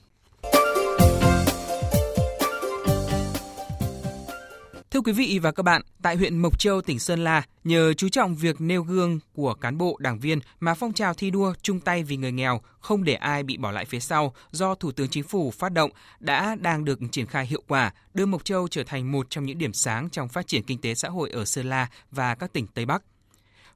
Thưa 4.99 5.03
quý 5.03 5.13
vị 5.13 5.39
và 5.39 5.53
các 5.53 5.63
bạn, 5.63 5.83
tại 6.03 6.17
huyện 6.17 6.39
Mộc 6.39 6.59
Châu, 6.59 6.81
tỉnh 6.81 6.99
Sơn 6.99 7.25
La, 7.25 7.43
nhờ 7.65 7.93
chú 7.95 8.09
trọng 8.09 8.37
việc 8.37 8.61
nêu 8.61 8.83
gương 8.83 9.19
của 9.33 9.55
cán 9.55 9.79
bộ 9.79 9.97
đảng 10.01 10.19
viên 10.19 10.39
mà 10.61 10.75
phong 10.75 10.93
trào 10.93 11.15
thi 11.15 11.31
đua 11.31 11.55
chung 11.63 11.81
tay 11.81 12.03
vì 12.03 12.17
người 12.17 12.33
nghèo, 12.33 12.61
không 12.81 13.05
để 13.05 13.15
ai 13.15 13.43
bị 13.43 13.57
bỏ 13.57 13.71
lại 13.71 13.85
phía 13.85 14.01
sau 14.01 14.35
do 14.51 14.75
Thủ 14.75 14.93
tướng 14.93 15.09
Chính 15.09 15.23
phủ 15.23 15.51
phát 15.51 15.73
động 15.73 15.91
đã 16.21 16.57
đang 16.61 16.85
được 16.85 16.99
triển 17.13 17.27
khai 17.27 17.47
hiệu 17.47 17.63
quả, 17.69 17.93
đưa 18.15 18.27
Mộc 18.27 18.45
Châu 18.45 18.69
trở 18.69 18.85
thành 18.85 19.13
một 19.13 19.31
trong 19.31 19.47
những 19.47 19.59
điểm 19.59 19.73
sáng 19.73 20.11
trong 20.11 20.29
phát 20.29 20.47
triển 20.47 20.63
kinh 20.63 20.81
tế 20.81 20.95
xã 20.95 21.09
hội 21.09 21.31
ở 21.31 21.45
Sơn 21.45 21.67
La 21.67 21.89
và 22.11 22.35
các 22.35 22.53
tỉnh 22.53 22.67
Tây 22.67 22.87
Bắc. 22.87 23.03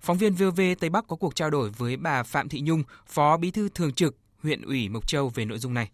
Phóng 0.01 0.19
viên 0.19 0.35
VOV 0.35 0.61
Tây 0.81 0.91
Bắc 0.91 1.07
có 1.07 1.17
cuộc 1.17 1.35
trao 1.35 1.51
đổi 1.51 1.71
với 1.71 1.97
bà 1.97 2.23
Phạm 2.23 2.49
Thị 2.49 2.61
Nhung, 2.61 2.83
Phó 3.07 3.37
Bí 3.37 3.51
thư 3.51 3.69
Thường 3.69 3.93
trực 3.93 4.17
huyện 4.43 4.63
ủy 4.63 4.89
Mộc 4.89 5.09
Châu 5.09 5.29
về 5.29 5.45
nội 5.45 5.59
dung 5.59 5.75
này. 5.75 5.91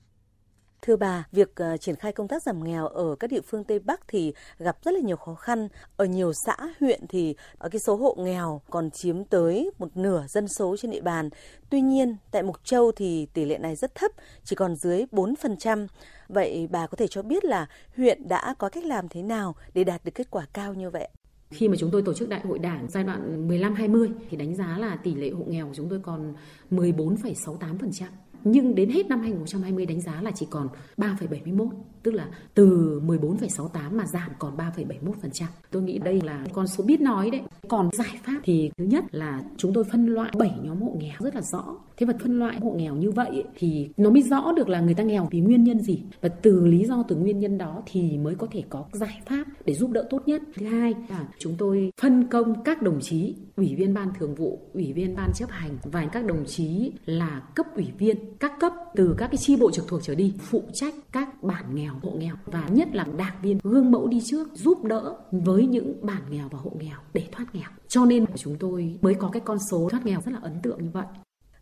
Thưa 0.82 0.96
bà, 0.96 1.24
việc 1.32 1.50
uh, 1.74 1.80
triển 1.80 1.96
khai 1.96 2.12
công 2.12 2.28
tác 2.28 2.42
giảm 2.42 2.64
nghèo 2.64 2.86
ở 2.86 3.16
các 3.20 3.30
địa 3.30 3.40
phương 3.40 3.64
Tây 3.64 3.78
Bắc 3.78 4.00
thì 4.08 4.32
gặp 4.58 4.78
rất 4.84 4.94
là 4.94 5.00
nhiều 5.00 5.16
khó 5.16 5.34
khăn. 5.34 5.68
Ở 5.96 6.04
nhiều 6.04 6.32
xã, 6.46 6.56
huyện 6.80 7.00
thì 7.08 7.34
ở 7.58 7.68
cái 7.68 7.80
số 7.80 7.96
hộ 7.96 8.16
nghèo 8.18 8.60
còn 8.70 8.90
chiếm 8.90 9.24
tới 9.24 9.70
một 9.78 9.96
nửa 9.96 10.24
dân 10.28 10.48
số 10.48 10.76
trên 10.76 10.90
địa 10.90 11.00
bàn. 11.00 11.30
Tuy 11.70 11.80
nhiên, 11.80 12.16
tại 12.30 12.42
Mộc 12.42 12.64
Châu 12.64 12.92
thì 12.92 13.26
tỷ 13.26 13.44
lệ 13.44 13.58
này 13.58 13.76
rất 13.76 13.94
thấp, 13.94 14.10
chỉ 14.44 14.56
còn 14.56 14.76
dưới 14.76 15.04
4%. 15.12 15.86
Vậy 16.28 16.68
bà 16.70 16.86
có 16.86 16.96
thể 16.96 17.06
cho 17.08 17.22
biết 17.22 17.44
là 17.44 17.66
huyện 17.96 18.28
đã 18.28 18.54
có 18.58 18.68
cách 18.68 18.84
làm 18.84 19.08
thế 19.08 19.22
nào 19.22 19.54
để 19.74 19.84
đạt 19.84 20.04
được 20.04 20.12
kết 20.14 20.30
quả 20.30 20.46
cao 20.52 20.74
như 20.74 20.90
vậy? 20.90 21.08
Khi 21.50 21.68
mà 21.68 21.76
chúng 21.78 21.90
tôi 21.90 22.02
tổ 22.02 22.14
chức 22.14 22.28
đại 22.28 22.40
hội 22.40 22.58
đảng 22.58 22.86
giai 22.88 23.04
đoạn 23.04 23.48
15-20 23.48 24.12
thì 24.30 24.36
đánh 24.36 24.54
giá 24.54 24.78
là 24.78 24.96
tỷ 24.96 25.14
lệ 25.14 25.30
hộ 25.30 25.44
nghèo 25.48 25.66
của 25.66 25.74
chúng 25.74 25.88
tôi 25.88 26.00
còn 26.02 26.34
14,68% 26.70 28.06
nhưng 28.44 28.74
đến 28.74 28.90
hết 28.90 29.06
năm 29.06 29.20
2020 29.20 29.86
đánh 29.86 30.00
giá 30.00 30.22
là 30.22 30.30
chỉ 30.30 30.46
còn 30.50 30.68
3,71 30.96 31.68
tức 32.08 32.14
là 32.14 32.28
từ 32.54 33.00
14,68 33.06 33.68
mà 33.92 34.06
giảm 34.06 34.30
còn 34.38 34.56
3,71%. 34.56 35.44
Tôi 35.70 35.82
nghĩ 35.82 35.98
đây 35.98 36.20
là 36.20 36.44
con 36.52 36.66
số 36.66 36.84
biết 36.84 37.00
nói 37.00 37.30
đấy. 37.30 37.40
Còn 37.68 37.90
giải 37.92 38.20
pháp 38.24 38.40
thì 38.44 38.70
thứ 38.78 38.84
nhất 38.84 39.04
là 39.10 39.42
chúng 39.56 39.72
tôi 39.72 39.84
phân 39.84 40.06
loại 40.06 40.30
7 40.38 40.50
nhóm 40.62 40.82
hộ 40.82 40.96
nghèo 41.00 41.16
rất 41.20 41.34
là 41.34 41.40
rõ. 41.42 41.64
Thế 41.96 42.06
và 42.06 42.14
phân 42.22 42.38
loại 42.38 42.58
hộ 42.60 42.70
nghèo 42.70 42.94
như 42.94 43.10
vậy 43.10 43.44
thì 43.54 43.88
nó 43.96 44.10
mới 44.10 44.22
rõ 44.22 44.52
được 44.52 44.68
là 44.68 44.80
người 44.80 44.94
ta 44.94 45.02
nghèo 45.02 45.28
vì 45.30 45.40
nguyên 45.40 45.64
nhân 45.64 45.80
gì 45.80 46.02
và 46.20 46.28
từ 46.28 46.66
lý 46.66 46.84
do 46.84 47.04
từ 47.08 47.16
nguyên 47.16 47.38
nhân 47.38 47.58
đó 47.58 47.82
thì 47.86 48.18
mới 48.18 48.34
có 48.34 48.46
thể 48.50 48.62
có 48.68 48.84
giải 48.92 49.20
pháp 49.26 49.44
để 49.64 49.74
giúp 49.74 49.90
đỡ 49.90 50.06
tốt 50.10 50.22
nhất. 50.26 50.42
Thứ 50.54 50.66
hai 50.66 50.94
là 51.08 51.28
chúng 51.38 51.54
tôi 51.58 51.92
phân 52.00 52.26
công 52.26 52.64
các 52.64 52.82
đồng 52.82 53.00
chí 53.00 53.34
ủy 53.56 53.74
viên 53.74 53.94
ban 53.94 54.08
thường 54.18 54.34
vụ, 54.34 54.60
ủy 54.74 54.92
viên 54.92 55.16
ban 55.16 55.30
chấp 55.34 55.50
hành 55.50 55.78
và 55.84 56.06
các 56.12 56.24
đồng 56.24 56.44
chí 56.46 56.92
là 57.06 57.42
cấp 57.54 57.66
ủy 57.74 57.86
viên 57.98 58.16
các 58.38 58.52
cấp 58.60 58.72
từ 58.94 59.14
các 59.18 59.26
cái 59.26 59.36
chi 59.36 59.56
bộ 59.56 59.70
trực 59.70 59.88
thuộc 59.88 60.02
trở 60.02 60.14
đi 60.14 60.34
phụ 60.40 60.62
trách 60.72 60.94
các 61.12 61.42
bản 61.42 61.74
nghèo 61.74 61.92
hộ 62.02 62.10
nghèo 62.10 62.34
và 62.46 62.68
nhất 62.68 62.88
là 62.92 63.06
đảng 63.16 63.36
viên 63.42 63.58
gương 63.64 63.90
mẫu 63.90 64.06
đi 64.06 64.22
trước 64.24 64.48
giúp 64.54 64.84
đỡ 64.84 65.14
với 65.30 65.66
những 65.66 66.06
bản 66.06 66.22
nghèo 66.30 66.48
và 66.48 66.58
hộ 66.58 66.72
nghèo 66.78 66.98
để 67.12 67.28
thoát 67.32 67.54
nghèo. 67.54 67.68
Cho 67.88 68.04
nên 68.04 68.24
chúng 68.36 68.56
tôi 68.58 68.98
mới 69.02 69.14
có 69.14 69.28
cái 69.28 69.42
con 69.44 69.58
số 69.70 69.88
thoát 69.90 70.06
nghèo 70.06 70.20
rất 70.24 70.32
là 70.32 70.38
ấn 70.42 70.60
tượng 70.62 70.82
như 70.82 70.90
vậy. 70.92 71.06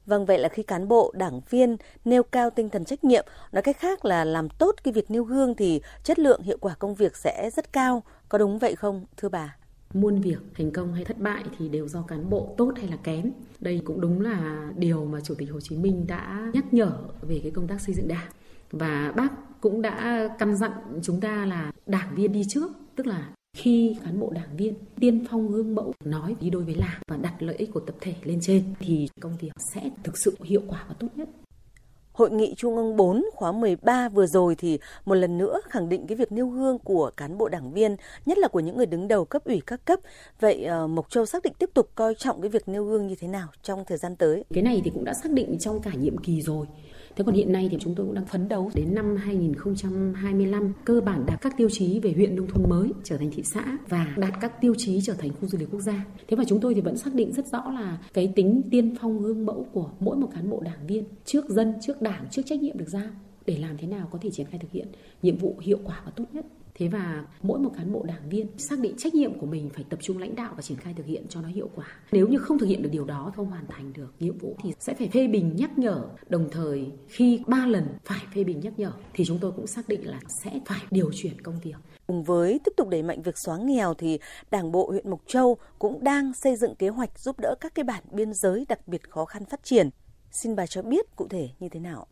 Vâng, 0.06 0.26
vậy 0.26 0.38
là 0.38 0.48
khi 0.48 0.62
cán 0.62 0.88
bộ, 0.88 1.12
đảng 1.16 1.40
viên 1.50 1.76
nêu 2.04 2.22
cao 2.22 2.50
tinh 2.50 2.68
thần 2.68 2.84
trách 2.84 3.04
nhiệm, 3.04 3.24
nói 3.52 3.62
cách 3.62 3.76
khác 3.78 4.04
là 4.04 4.24
làm 4.24 4.48
tốt 4.48 4.74
cái 4.84 4.92
việc 4.92 5.10
nêu 5.10 5.24
gương 5.24 5.54
thì 5.54 5.80
chất 6.04 6.18
lượng 6.18 6.42
hiệu 6.42 6.58
quả 6.60 6.74
công 6.78 6.94
việc 6.94 7.16
sẽ 7.16 7.50
rất 7.56 7.72
cao. 7.72 8.02
Có 8.28 8.38
đúng 8.38 8.58
vậy 8.58 8.76
không, 8.76 9.04
thưa 9.16 9.28
bà? 9.28 9.56
muôn 9.94 10.20
việc 10.20 10.38
thành 10.54 10.70
công 10.70 10.94
hay 10.94 11.04
thất 11.04 11.18
bại 11.18 11.44
thì 11.58 11.68
đều 11.68 11.88
do 11.88 12.02
cán 12.02 12.30
bộ 12.30 12.54
tốt 12.58 12.72
hay 12.76 12.88
là 12.88 12.96
kém 12.96 13.30
đây 13.60 13.82
cũng 13.84 14.00
đúng 14.00 14.20
là 14.20 14.70
điều 14.76 15.04
mà 15.04 15.20
chủ 15.20 15.34
tịch 15.34 15.50
hồ 15.52 15.60
chí 15.60 15.76
minh 15.76 16.06
đã 16.06 16.50
nhắc 16.54 16.74
nhở 16.74 16.92
về 17.22 17.40
cái 17.42 17.50
công 17.50 17.66
tác 17.66 17.80
xây 17.80 17.94
dựng 17.94 18.08
đảng 18.08 18.30
và 18.70 19.12
bác 19.16 19.60
cũng 19.60 19.82
đã 19.82 20.28
căn 20.38 20.56
dặn 20.56 20.72
chúng 21.02 21.20
ta 21.20 21.46
là 21.46 21.72
đảng 21.86 22.14
viên 22.14 22.32
đi 22.32 22.42
trước 22.48 22.72
tức 22.96 23.06
là 23.06 23.28
khi 23.56 23.96
cán 24.04 24.20
bộ 24.20 24.30
đảng 24.30 24.56
viên 24.56 24.74
tiên 25.00 25.24
phong 25.30 25.48
gương 25.48 25.74
mẫu 25.74 25.92
nói 26.04 26.36
đi 26.40 26.50
đôi 26.50 26.64
với 26.64 26.74
làm 26.74 27.02
và 27.08 27.16
đặt 27.16 27.34
lợi 27.42 27.56
ích 27.56 27.70
của 27.72 27.80
tập 27.80 27.96
thể 28.00 28.14
lên 28.24 28.38
trên 28.42 28.64
thì 28.80 29.08
công 29.20 29.36
việc 29.40 29.52
sẽ 29.74 29.90
thực 30.04 30.18
sự 30.18 30.34
hiệu 30.44 30.62
quả 30.68 30.84
và 30.88 30.94
tốt 30.98 31.08
nhất 31.14 31.28
Hội 32.16 32.30
nghị 32.30 32.54
Trung 32.54 32.76
ương 32.76 32.96
4 32.96 33.24
khóa 33.34 33.52
13 33.52 34.08
vừa 34.08 34.26
rồi 34.26 34.54
thì 34.54 34.78
một 35.04 35.14
lần 35.14 35.38
nữa 35.38 35.60
khẳng 35.68 35.88
định 35.88 36.06
cái 36.06 36.16
việc 36.16 36.32
nêu 36.32 36.48
gương 36.48 36.78
của 36.78 37.10
cán 37.16 37.38
bộ 37.38 37.48
đảng 37.48 37.72
viên, 37.72 37.96
nhất 38.26 38.38
là 38.38 38.48
của 38.48 38.60
những 38.60 38.76
người 38.76 38.86
đứng 38.86 39.08
đầu 39.08 39.24
cấp 39.24 39.44
ủy 39.44 39.62
các 39.66 39.84
cấp. 39.84 39.98
Vậy 40.40 40.66
uh, 40.84 40.90
Mộc 40.90 41.10
Châu 41.10 41.26
xác 41.26 41.42
định 41.42 41.52
tiếp 41.58 41.70
tục 41.74 41.90
coi 41.94 42.14
trọng 42.14 42.40
cái 42.40 42.48
việc 42.48 42.68
nêu 42.68 42.84
gương 42.84 43.06
như 43.06 43.14
thế 43.20 43.28
nào 43.28 43.48
trong 43.62 43.84
thời 43.84 43.98
gian 43.98 44.16
tới? 44.16 44.44
Cái 44.54 44.62
này 44.62 44.80
thì 44.84 44.90
cũng 44.90 45.04
đã 45.04 45.14
xác 45.14 45.32
định 45.32 45.56
trong 45.60 45.82
cả 45.82 45.90
nhiệm 45.94 46.18
kỳ 46.18 46.42
rồi. 46.42 46.66
Thế 47.16 47.24
còn 47.24 47.34
hiện 47.34 47.52
nay 47.52 47.68
thì 47.70 47.76
chúng 47.80 47.94
tôi 47.94 48.06
cũng 48.06 48.14
đang 48.14 48.26
phấn 48.26 48.48
đấu 48.48 48.70
đến 48.74 48.94
năm 48.94 49.16
2025 49.16 50.72
cơ 50.84 51.00
bản 51.00 51.26
đạt 51.26 51.40
các 51.40 51.56
tiêu 51.56 51.68
chí 51.70 52.00
về 52.00 52.12
huyện 52.12 52.36
nông 52.36 52.46
thôn 52.46 52.68
mới 52.68 52.92
trở 53.04 53.16
thành 53.16 53.30
thị 53.30 53.42
xã 53.42 53.78
và 53.88 54.14
đạt 54.16 54.32
các 54.40 54.60
tiêu 54.60 54.74
chí 54.78 55.00
trở 55.02 55.14
thành 55.14 55.30
khu 55.40 55.48
du 55.48 55.58
lịch 55.58 55.70
quốc 55.70 55.80
gia. 55.80 56.04
Thế 56.28 56.36
và 56.36 56.44
chúng 56.44 56.60
tôi 56.60 56.74
thì 56.74 56.80
vẫn 56.80 56.96
xác 56.96 57.14
định 57.14 57.32
rất 57.32 57.46
rõ 57.46 57.70
là 57.70 57.98
cái 58.14 58.32
tính 58.36 58.62
tiên 58.70 58.94
phong 59.00 59.22
gương 59.22 59.46
mẫu 59.46 59.66
của 59.72 59.90
mỗi 60.00 60.16
một 60.16 60.28
cán 60.34 60.50
bộ 60.50 60.60
đảng 60.60 60.86
viên 60.86 61.04
trước 61.24 61.48
dân, 61.48 61.74
trước 61.82 62.02
đảng, 62.02 62.26
trước 62.30 62.42
trách 62.46 62.60
nhiệm 62.60 62.78
được 62.78 62.88
giao 62.88 63.10
để 63.46 63.56
làm 63.56 63.76
thế 63.78 63.86
nào 63.86 64.08
có 64.12 64.18
thể 64.22 64.30
triển 64.30 64.46
khai 64.46 64.58
thực 64.58 64.72
hiện 64.72 64.88
nhiệm 65.22 65.36
vụ 65.36 65.56
hiệu 65.60 65.78
quả 65.84 66.02
và 66.04 66.12
tốt 66.16 66.24
nhất. 66.32 66.46
Thế 66.78 66.88
và 66.88 67.24
mỗi 67.42 67.58
một 67.58 67.70
cán 67.76 67.92
bộ 67.92 68.02
đảng 68.02 68.28
viên 68.28 68.58
xác 68.58 68.78
định 68.78 68.94
trách 68.98 69.14
nhiệm 69.14 69.38
của 69.38 69.46
mình 69.46 69.70
phải 69.74 69.84
tập 69.90 69.98
trung 70.02 70.18
lãnh 70.18 70.34
đạo 70.34 70.52
và 70.56 70.62
triển 70.62 70.78
khai 70.78 70.94
thực 70.96 71.06
hiện 71.06 71.26
cho 71.28 71.40
nó 71.40 71.48
hiệu 71.48 71.70
quả. 71.74 71.86
Nếu 72.12 72.28
như 72.28 72.38
không 72.38 72.58
thực 72.58 72.66
hiện 72.66 72.82
được 72.82 72.88
điều 72.92 73.04
đó, 73.04 73.32
không 73.36 73.50
hoàn 73.50 73.66
thành 73.66 73.92
được 73.92 74.14
nhiệm 74.20 74.38
vụ 74.38 74.56
thì 74.62 74.72
sẽ 74.78 74.94
phải 74.94 75.08
phê 75.08 75.26
bình 75.26 75.56
nhắc 75.56 75.78
nhở. 75.78 76.04
Đồng 76.28 76.48
thời 76.50 76.86
khi 77.08 77.40
ba 77.46 77.66
lần 77.66 77.84
phải 78.04 78.20
phê 78.34 78.44
bình 78.44 78.60
nhắc 78.60 78.78
nhở 78.78 78.92
thì 79.14 79.24
chúng 79.24 79.38
tôi 79.38 79.52
cũng 79.56 79.66
xác 79.66 79.88
định 79.88 80.06
là 80.06 80.20
sẽ 80.42 80.60
phải 80.66 80.80
điều 80.90 81.10
chuyển 81.14 81.40
công 81.40 81.60
việc. 81.64 81.76
Cùng 82.06 82.22
với 82.24 82.60
tiếp 82.64 82.72
tục 82.76 82.88
đẩy 82.88 83.02
mạnh 83.02 83.22
việc 83.22 83.38
xóa 83.38 83.58
nghèo 83.58 83.94
thì 83.94 84.18
Đảng 84.50 84.72
bộ 84.72 84.90
huyện 84.90 85.10
Mộc 85.10 85.20
Châu 85.26 85.56
cũng 85.78 86.04
đang 86.04 86.34
xây 86.34 86.56
dựng 86.56 86.74
kế 86.74 86.88
hoạch 86.88 87.18
giúp 87.18 87.40
đỡ 87.40 87.54
các 87.60 87.74
cái 87.74 87.84
bản 87.84 88.02
biên 88.10 88.34
giới 88.34 88.64
đặc 88.68 88.88
biệt 88.88 89.10
khó 89.10 89.24
khăn 89.24 89.44
phát 89.44 89.64
triển. 89.64 89.90
Xin 90.30 90.56
bà 90.56 90.66
cho 90.66 90.82
biết 90.82 91.16
cụ 91.16 91.26
thể 91.28 91.48
như 91.60 91.68
thế 91.68 91.80
nào? 91.80 92.06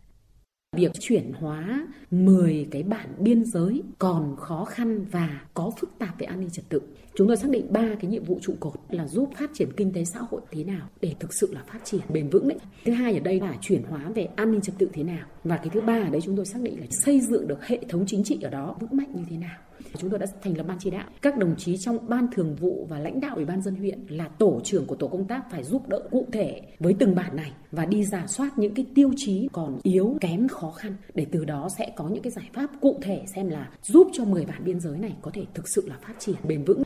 Việc 0.77 0.93
chuyển 1.01 1.33
hóa 1.33 1.87
10 2.11 2.69
cái 2.71 2.83
bản 2.83 3.09
biên 3.19 3.45
giới 3.45 3.83
còn 3.99 4.37
khó 4.37 4.65
khăn 4.65 5.05
và 5.11 5.41
có 5.55 5.73
phức 5.81 5.91
tạp 5.99 6.19
về 6.19 6.27
an 6.27 6.41
ninh 6.41 6.51
trật 6.51 6.69
tự. 6.69 6.81
Chúng 7.15 7.27
tôi 7.29 7.37
xác 7.37 7.51
định 7.51 7.67
ba 7.73 7.95
cái 8.01 8.11
nhiệm 8.11 8.25
vụ 8.25 8.39
trụ 8.43 8.55
cột 8.61 8.75
là 8.89 9.09
giúp 9.09 9.31
phát 9.39 9.51
triển 9.55 9.69
kinh 9.77 9.93
tế 9.93 10.05
xã 10.05 10.21
hội 10.21 10.41
thế 10.51 10.65
nào 10.65 10.89
để 11.01 11.15
thực 11.21 11.35
sự 11.35 11.55
là 11.55 11.63
phát 11.67 11.79
triển 11.85 12.01
bền 12.09 12.29
vững 12.29 12.49
đấy. 12.49 12.59
Thứ 12.85 12.93
hai 12.93 13.15
ở 13.15 13.21
đây 13.21 13.41
là 13.41 13.55
chuyển 13.61 13.83
hóa 13.83 14.11
về 14.15 14.29
an 14.37 14.53
ninh 14.53 14.61
trật 14.61 14.75
tự 14.79 14.89
thế 14.93 15.03
nào. 15.03 15.27
Và 15.45 15.57
cái 15.57 15.69
thứ 15.73 15.81
ba 15.81 15.93
ở 15.93 16.09
đây 16.11 16.21
chúng 16.21 16.37
tôi 16.37 16.47
xác 16.47 16.59
định 16.63 16.81
là 16.81 16.87
xây 16.91 17.21
dựng 17.21 17.49
được 17.49 17.67
hệ 17.67 17.79
thống 17.89 18.05
chính 18.07 18.25
trị 18.25 18.39
ở 18.43 18.51
đó 18.51 18.77
vững 18.81 18.97
mạnh 18.97 19.13
như 19.15 19.23
thế 19.31 19.37
nào. 19.37 19.59
Chúng 19.99 20.11
tôi 20.11 20.19
đã 20.19 20.27
thành 20.43 20.57
lập 20.57 20.67
ban 20.69 20.77
chỉ 20.81 20.91
đạo. 20.91 21.05
Các 21.23 21.37
đồng 21.37 21.55
chí 21.57 21.77
trong 21.77 22.09
ban 22.09 22.27
thường 22.33 22.57
vụ 22.61 22.87
và 22.91 22.99
lãnh 22.99 23.21
đạo 23.21 23.37
ủy 23.37 23.45
ban 23.45 23.63
dân 23.63 23.75
huyện 23.75 24.07
là 24.09 24.29
tổ 24.29 24.61
trưởng 24.65 24.87
của 24.87 24.95
tổ 24.95 25.09
công 25.09 25.25
tác 25.25 25.51
phải 25.51 25.65
giúp 25.65 25.89
đỡ 25.89 26.03
cụ 26.11 26.27
thể 26.33 26.61
với 26.79 26.95
từng 26.99 27.15
bản 27.15 27.37
này 27.37 27.53
và 27.73 27.85
đi 27.85 28.05
giả 28.05 28.27
soát 28.27 28.59
những 28.59 28.75
cái 28.75 28.87
tiêu 28.95 29.11
chí 29.17 29.49
còn 29.53 29.79
yếu, 29.83 30.17
kém, 30.21 30.49
khó 30.49 30.71
khăn 30.71 30.97
để 31.15 31.27
từ 31.33 31.45
đó 31.45 31.69
sẽ 31.79 31.93
có 31.97 32.09
những 32.09 32.23
cái 32.23 32.31
giải 32.31 32.51
pháp 32.53 32.71
cụ 32.81 33.01
thể 33.03 33.23
xem 33.35 33.49
là 33.49 33.71
giúp 33.83 34.09
cho 34.13 34.25
10 34.25 34.47
bản 34.47 34.65
biên 34.65 34.81
giới 34.81 34.99
này 34.99 35.17
có 35.23 35.31
thể 35.35 35.45
thực 35.55 35.69
sự 35.69 35.89
là 35.89 35.97
phát 36.03 36.15
triển 36.19 36.37
bền 36.45 36.65
vững. 36.65 36.83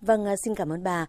Vâng, 0.00 0.24
à, 0.24 0.36
xin 0.36 0.54
cảm 0.54 0.72
ơn 0.72 0.82
bà. 0.82 1.06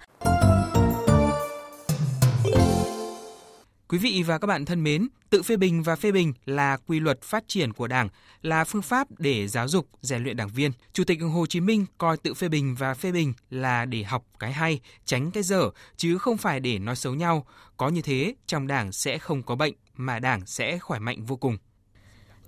Quý 3.89 3.97
vị 3.97 4.23
và 4.23 4.37
các 4.37 4.47
bạn 4.47 4.65
thân 4.65 4.83
mến, 4.83 5.07
tự 5.29 5.43
phê 5.43 5.57
bình 5.57 5.83
và 5.83 5.95
phê 5.95 6.11
bình 6.11 6.33
là 6.45 6.77
quy 6.87 6.99
luật 6.99 7.21
phát 7.21 7.43
triển 7.47 7.73
của 7.73 7.87
Đảng, 7.87 8.09
là 8.41 8.63
phương 8.63 8.81
pháp 8.81 9.07
để 9.19 9.47
giáo 9.47 9.67
dục, 9.67 9.87
rèn 10.01 10.23
luyện 10.23 10.37
đảng 10.37 10.49
viên. 10.49 10.71
Chủ 10.93 11.03
tịch 11.03 11.19
Hồ 11.21 11.45
Chí 11.45 11.59
Minh 11.59 11.85
coi 11.97 12.17
tự 12.17 12.33
phê 12.33 12.49
bình 12.49 12.75
và 12.75 12.93
phê 12.93 13.11
bình 13.11 13.33
là 13.49 13.85
để 13.85 14.03
học 14.03 14.25
cái 14.39 14.53
hay, 14.53 14.79
tránh 15.05 15.31
cái 15.31 15.43
dở, 15.43 15.69
chứ 15.97 16.17
không 16.17 16.37
phải 16.37 16.59
để 16.59 16.79
nói 16.79 16.95
xấu 16.95 17.13
nhau. 17.13 17.45
Có 17.77 17.89
như 17.89 18.01
thế, 18.01 18.35
trong 18.47 18.67
Đảng 18.67 18.91
sẽ 18.91 19.17
không 19.17 19.43
có 19.43 19.55
bệnh, 19.55 19.73
mà 19.95 20.19
Đảng 20.19 20.45
sẽ 20.45 20.79
khỏe 20.79 20.99
mạnh 20.99 21.25
vô 21.25 21.35
cùng. 21.35 21.57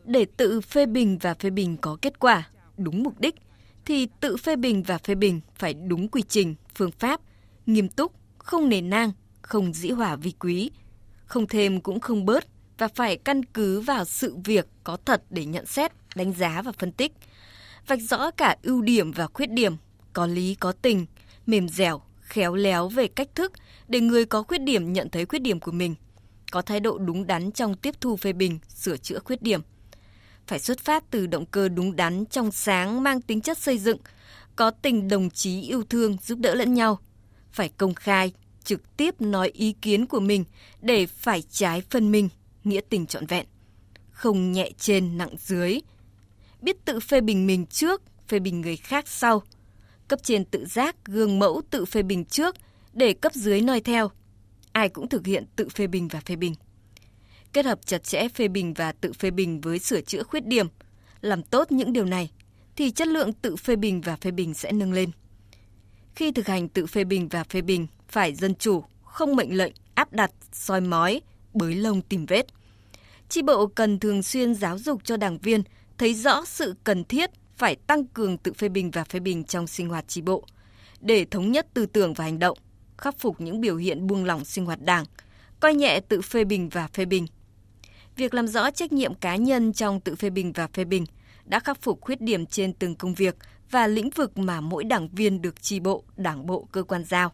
Để 0.04 0.26
tự 0.38 0.62
phê 0.62 0.86
bình 0.86 1.18
và 1.18 1.34
phê 1.34 1.50
bình 1.50 1.78
có 1.78 1.98
kết 2.02 2.20
quả, 2.20 2.50
đúng 2.78 3.04
mục 3.04 3.20
đích, 3.20 3.36
thì 3.86 4.08
tự 4.20 4.38
phê 4.38 4.56
bình 4.56 4.84
và 4.84 4.98
phê 4.98 5.16
bình 5.16 5.42
phải 5.56 5.74
đúng 5.74 6.08
quy 6.08 6.22
trình, 6.30 6.56
phương 6.76 6.92
pháp, 6.92 7.22
nghiêm 7.66 7.90
túc, 7.90 8.14
không 8.38 8.70
nề 8.70 8.82
nang, 8.82 9.12
không 9.42 9.74
dĩ 9.74 9.90
hòa 9.90 10.16
vi 10.16 10.34
quý, 10.40 10.72
không 11.28 11.48
thêm 11.48 11.82
cũng 11.82 12.00
không 12.00 12.26
bớt 12.26 12.48
và 12.78 12.88
phải 12.88 13.18
căn 13.18 13.46
cứ 13.46 13.80
vào 13.80 14.06
sự 14.06 14.36
việc 14.46 14.68
có 14.84 14.98
thật 15.06 15.24
để 15.30 15.46
nhận 15.46 15.66
xét, 15.66 15.92
đánh 16.16 16.34
giá 16.34 16.62
và 16.62 16.72
phân 16.72 16.92
tích. 16.92 17.12
Vạch 17.88 18.02
rõ 18.02 18.32
cả 18.32 18.56
ưu 18.64 18.82
điểm 18.82 19.12
và 19.12 19.28
khuyết 19.28 19.52
điểm, 19.52 19.76
có 20.14 20.26
lý 20.26 20.56
có 20.56 20.72
tình, 20.72 21.06
mềm 21.46 21.70
dẻo, 21.70 22.02
khéo 22.22 22.56
léo 22.56 22.90
về 22.90 23.08
cách 23.08 23.30
thức 23.36 23.54
để 23.88 24.00
người 24.00 24.26
có 24.26 24.44
khuyết 24.44 24.62
điểm 24.62 24.94
nhận 24.94 25.10
thấy 25.10 25.26
khuyết 25.26 25.40
điểm 25.40 25.60
của 25.60 25.72
mình, 25.72 25.96
có 26.52 26.62
thái 26.62 26.80
độ 26.80 26.98
đúng 26.98 27.28
đắn 27.28 27.52
trong 27.52 27.76
tiếp 27.76 27.96
thu 28.02 28.18
phê 28.18 28.34
bình, 28.34 28.60
sửa 28.70 28.98
chữa 28.98 29.20
khuyết 29.20 29.42
điểm. 29.42 29.62
Phải 30.48 30.60
xuất 30.60 30.80
phát 30.80 31.04
từ 31.12 31.28
động 31.28 31.46
cơ 31.46 31.70
đúng 31.70 31.96
đắn 31.96 32.26
trong 32.26 32.52
sáng 32.52 33.04
mang 33.04 33.22
tính 33.22 33.42
chất 33.42 33.58
xây 33.58 33.78
dựng, 33.78 33.98
có 34.56 34.72
tình 34.72 35.08
đồng 35.08 35.30
chí 35.30 35.62
yêu 35.62 35.84
thương 35.90 36.18
giúp 36.22 36.40
đỡ 36.40 36.56
lẫn 36.56 36.74
nhau, 36.74 37.00
phải 37.52 37.70
công 37.70 37.94
khai, 37.94 38.34
trực 38.68 38.98
tiếp 38.98 39.22
nói 39.22 39.50
ý 39.54 39.74
kiến 39.82 40.06
của 40.06 40.20
mình 40.20 40.46
để 40.82 41.06
phải 41.06 41.42
trái 41.42 41.82
phân 41.90 42.12
minh, 42.12 42.30
nghĩa 42.64 42.82
tình 42.90 43.06
trọn 43.06 43.26
vẹn. 43.26 43.46
Không 44.12 44.52
nhẹ 44.52 44.72
trên 44.80 45.18
nặng 45.18 45.36
dưới. 45.40 45.80
Biết 46.62 46.86
tự 46.86 47.00
phê 47.00 47.22
bình 47.22 47.48
mình 47.48 47.66
trước, 47.66 48.02
phê 48.28 48.40
bình 48.40 48.62
người 48.62 48.78
khác 48.78 49.08
sau. 49.08 49.44
Cấp 50.08 50.20
trên 50.24 50.46
tự 50.46 50.66
giác, 50.66 50.96
gương 51.06 51.40
mẫu 51.40 51.62
tự 51.70 51.86
phê 51.86 52.02
bình 52.02 52.26
trước 52.26 52.56
để 52.94 53.14
cấp 53.14 53.34
dưới 53.34 53.62
noi 53.62 53.82
theo. 53.82 54.12
Ai 54.72 54.90
cũng 54.90 55.10
thực 55.10 55.26
hiện 55.26 55.46
tự 55.56 55.70
phê 55.70 55.88
bình 55.88 56.08
và 56.08 56.20
phê 56.20 56.36
bình. 56.36 56.54
Kết 57.54 57.66
hợp 57.66 57.86
chặt 57.86 58.04
chẽ 58.04 58.28
phê 58.30 58.48
bình 58.48 58.74
và 58.74 58.92
tự 58.92 59.14
phê 59.14 59.32
bình 59.32 59.62
với 59.62 59.80
sửa 59.80 60.02
chữa 60.02 60.24
khuyết 60.24 60.46
điểm, 60.46 60.68
làm 61.22 61.44
tốt 61.44 61.72
những 61.72 61.94
điều 61.94 62.06
này 62.06 62.32
thì 62.76 62.92
chất 62.92 63.08
lượng 63.08 63.34
tự 63.34 63.56
phê 63.56 63.76
bình 63.76 64.02
và 64.02 64.16
phê 64.16 64.32
bình 64.32 64.54
sẽ 64.54 64.72
nâng 64.72 64.94
lên. 64.94 65.12
Khi 66.16 66.32
thực 66.32 66.48
hành 66.48 66.70
tự 66.70 66.86
phê 66.86 67.04
bình 67.04 67.28
và 67.28 67.44
phê 67.44 67.62
bình, 67.62 67.88
phải 68.08 68.36
dân 68.36 68.56
chủ, 68.56 68.84
không 69.04 69.36
mệnh 69.36 69.58
lệnh, 69.58 69.74
áp 69.96 70.14
đặt, 70.14 70.32
soi 70.52 70.82
mói, 70.82 71.22
bới 71.54 71.76
lông 71.76 72.02
tìm 72.02 72.26
vết. 72.26 72.46
Chi 73.30 73.42
bộ 73.42 73.68
cần 73.68 74.00
thường 74.00 74.24
xuyên 74.24 74.56
giáo 74.56 74.78
dục 74.78 75.02
cho 75.04 75.18
đảng 75.18 75.38
viên 75.38 75.64
thấy 75.98 76.14
rõ 76.14 76.46
sự 76.46 76.76
cần 76.84 77.04
thiết 77.04 77.30
phải 77.56 77.76
tăng 77.76 78.06
cường 78.06 78.38
tự 78.38 78.54
phê 78.54 78.70
bình 78.70 78.92
và 78.92 79.04
phê 79.04 79.20
bình 79.20 79.44
trong 79.44 79.68
sinh 79.68 79.90
hoạt 79.90 80.06
chi 80.08 80.22
bộ 80.22 80.44
để 81.02 81.26
thống 81.26 81.52
nhất 81.52 81.68
tư 81.74 81.86
tưởng 81.86 82.14
và 82.14 82.24
hành 82.24 82.40
động, 82.40 82.58
khắc 82.98 83.20
phục 83.20 83.42
những 83.42 83.62
biểu 83.62 83.76
hiện 83.76 84.08
buông 84.08 84.26
lỏng 84.26 84.46
sinh 84.46 84.66
hoạt 84.66 84.82
đảng, 84.82 85.06
coi 85.60 85.74
nhẹ 85.74 86.00
tự 86.00 86.22
phê 86.22 86.44
bình 86.44 86.70
và 86.70 86.88
phê 86.88 87.06
bình. 87.06 87.28
Việc 88.16 88.34
làm 88.34 88.48
rõ 88.48 88.72
trách 88.72 88.92
nhiệm 88.92 89.14
cá 89.14 89.36
nhân 89.36 89.74
trong 89.74 90.00
tự 90.00 90.16
phê 90.16 90.30
bình 90.30 90.54
và 90.54 90.68
phê 90.68 90.84
bình 90.84 91.06
đã 91.46 91.60
khắc 91.60 91.82
phục 91.82 92.02
khuyết 92.02 92.22
điểm 92.22 92.46
trên 92.46 92.74
từng 92.74 92.96
công 92.96 93.14
việc 93.14 93.36
và 93.72 93.88
lĩnh 93.88 94.10
vực 94.10 94.38
mà 94.38 94.62
mỗi 94.62 94.84
đảng 94.84 95.08
viên 95.08 95.42
được 95.42 95.62
chi 95.62 95.80
bộ, 95.80 96.04
đảng 96.16 96.46
bộ, 96.46 96.68
cơ 96.72 96.84
quan 96.84 97.04
giao 97.04 97.34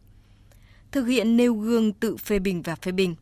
thực 0.93 1.05
hiện 1.05 1.37
nêu 1.37 1.53
gương 1.53 1.93
tự 1.93 2.17
phê 2.17 2.39
bình 2.39 2.61
và 2.61 2.75
phê 2.75 2.91
bình. 2.91 3.15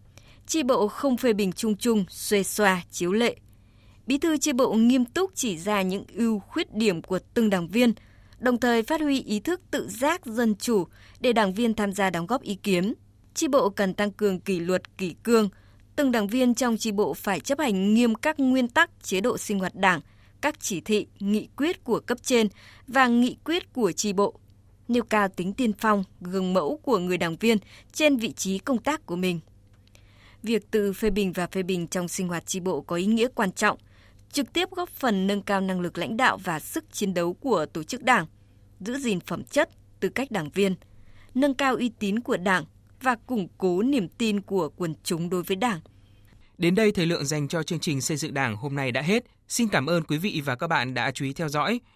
Chi 0.47 0.63
bộ 0.63 0.87
không 0.87 1.17
phê 1.17 1.33
bình 1.33 1.51
chung 1.51 1.77
chung, 1.77 2.05
xuê 2.09 2.43
xoa, 2.43 2.83
chiếu 2.91 3.11
lệ. 3.11 3.35
Bí 4.07 4.17
thư 4.17 4.37
chi 4.37 4.53
bộ 4.53 4.73
nghiêm 4.73 5.05
túc 5.05 5.31
chỉ 5.35 5.57
ra 5.57 5.81
những 5.81 6.05
ưu 6.13 6.39
khuyết 6.39 6.73
điểm 6.75 7.01
của 7.01 7.19
từng 7.33 7.49
đảng 7.49 7.67
viên, 7.67 7.93
đồng 8.39 8.59
thời 8.59 8.83
phát 8.83 9.01
huy 9.01 9.21
ý 9.21 9.39
thức 9.39 9.61
tự 9.71 9.87
giác 9.89 10.25
dân 10.25 10.55
chủ 10.55 10.87
để 11.19 11.33
đảng 11.33 11.53
viên 11.53 11.73
tham 11.73 11.93
gia 11.93 12.09
đóng 12.09 12.27
góp 12.27 12.41
ý 12.41 12.55
kiến. 12.55 12.93
Chi 13.33 13.47
bộ 13.47 13.69
cần 13.69 13.93
tăng 13.93 14.11
cường 14.11 14.39
kỷ 14.39 14.59
luật 14.59 14.97
kỷ 14.97 15.15
cương, 15.23 15.49
từng 15.95 16.11
đảng 16.11 16.27
viên 16.27 16.55
trong 16.55 16.77
chi 16.77 16.91
bộ 16.91 17.13
phải 17.13 17.39
chấp 17.39 17.59
hành 17.59 17.93
nghiêm 17.93 18.15
các 18.15 18.39
nguyên 18.39 18.67
tắc 18.67 19.03
chế 19.03 19.21
độ 19.21 19.37
sinh 19.37 19.59
hoạt 19.59 19.75
đảng, 19.75 20.01
các 20.41 20.59
chỉ 20.59 20.81
thị, 20.81 21.07
nghị 21.19 21.47
quyết 21.57 21.83
của 21.83 21.99
cấp 21.99 22.17
trên 22.23 22.47
và 22.87 23.07
nghị 23.07 23.37
quyết 23.45 23.73
của 23.73 23.91
chi 23.91 24.13
bộ 24.13 24.39
nêu 24.91 25.03
cao 25.03 25.27
tính 25.27 25.53
tiên 25.53 25.73
phong, 25.73 26.03
gương 26.21 26.53
mẫu 26.53 26.79
của 26.83 26.99
người 26.99 27.17
đảng 27.17 27.35
viên 27.35 27.57
trên 27.93 28.17
vị 28.17 28.31
trí 28.31 28.57
công 28.57 28.77
tác 28.77 29.05
của 29.05 29.15
mình. 29.15 29.39
Việc 30.43 30.71
tự 30.71 30.93
phê 30.93 31.09
bình 31.09 31.31
và 31.31 31.47
phê 31.47 31.63
bình 31.63 31.87
trong 31.87 32.07
sinh 32.07 32.27
hoạt 32.27 32.45
tri 32.45 32.59
bộ 32.59 32.81
có 32.81 32.95
ý 32.95 33.05
nghĩa 33.05 33.27
quan 33.35 33.51
trọng, 33.51 33.77
trực 34.31 34.53
tiếp 34.53 34.69
góp 34.71 34.89
phần 34.89 35.27
nâng 35.27 35.41
cao 35.41 35.61
năng 35.61 35.81
lực 35.81 35.97
lãnh 35.97 36.17
đạo 36.17 36.37
và 36.37 36.59
sức 36.59 36.93
chiến 36.93 37.13
đấu 37.13 37.33
của 37.33 37.65
tổ 37.65 37.83
chức 37.83 38.03
đảng, 38.03 38.25
giữ 38.79 38.97
gìn 38.97 39.19
phẩm 39.19 39.43
chất, 39.43 39.69
tư 39.99 40.09
cách 40.09 40.31
đảng 40.31 40.49
viên, 40.49 40.75
nâng 41.35 41.53
cao 41.53 41.75
uy 41.75 41.91
tín 41.99 42.19
của 42.19 42.37
đảng 42.37 42.65
và 43.01 43.15
củng 43.15 43.47
cố 43.57 43.81
niềm 43.81 44.07
tin 44.07 44.41
của 44.41 44.69
quần 44.69 44.93
chúng 45.03 45.29
đối 45.29 45.43
với 45.43 45.55
đảng. 45.55 45.79
Đến 46.57 46.75
đây 46.75 46.91
thời 46.91 47.05
lượng 47.05 47.25
dành 47.25 47.47
cho 47.47 47.63
chương 47.63 47.79
trình 47.79 48.01
xây 48.01 48.17
dựng 48.17 48.33
đảng 48.33 48.55
hôm 48.55 48.75
nay 48.75 48.91
đã 48.91 49.01
hết. 49.01 49.23
Xin 49.47 49.67
cảm 49.67 49.85
ơn 49.85 50.03
quý 50.03 50.17
vị 50.17 50.41
và 50.45 50.55
các 50.55 50.67
bạn 50.67 50.93
đã 50.93 51.11
chú 51.11 51.25
ý 51.25 51.33
theo 51.33 51.49
dõi. 51.49 51.79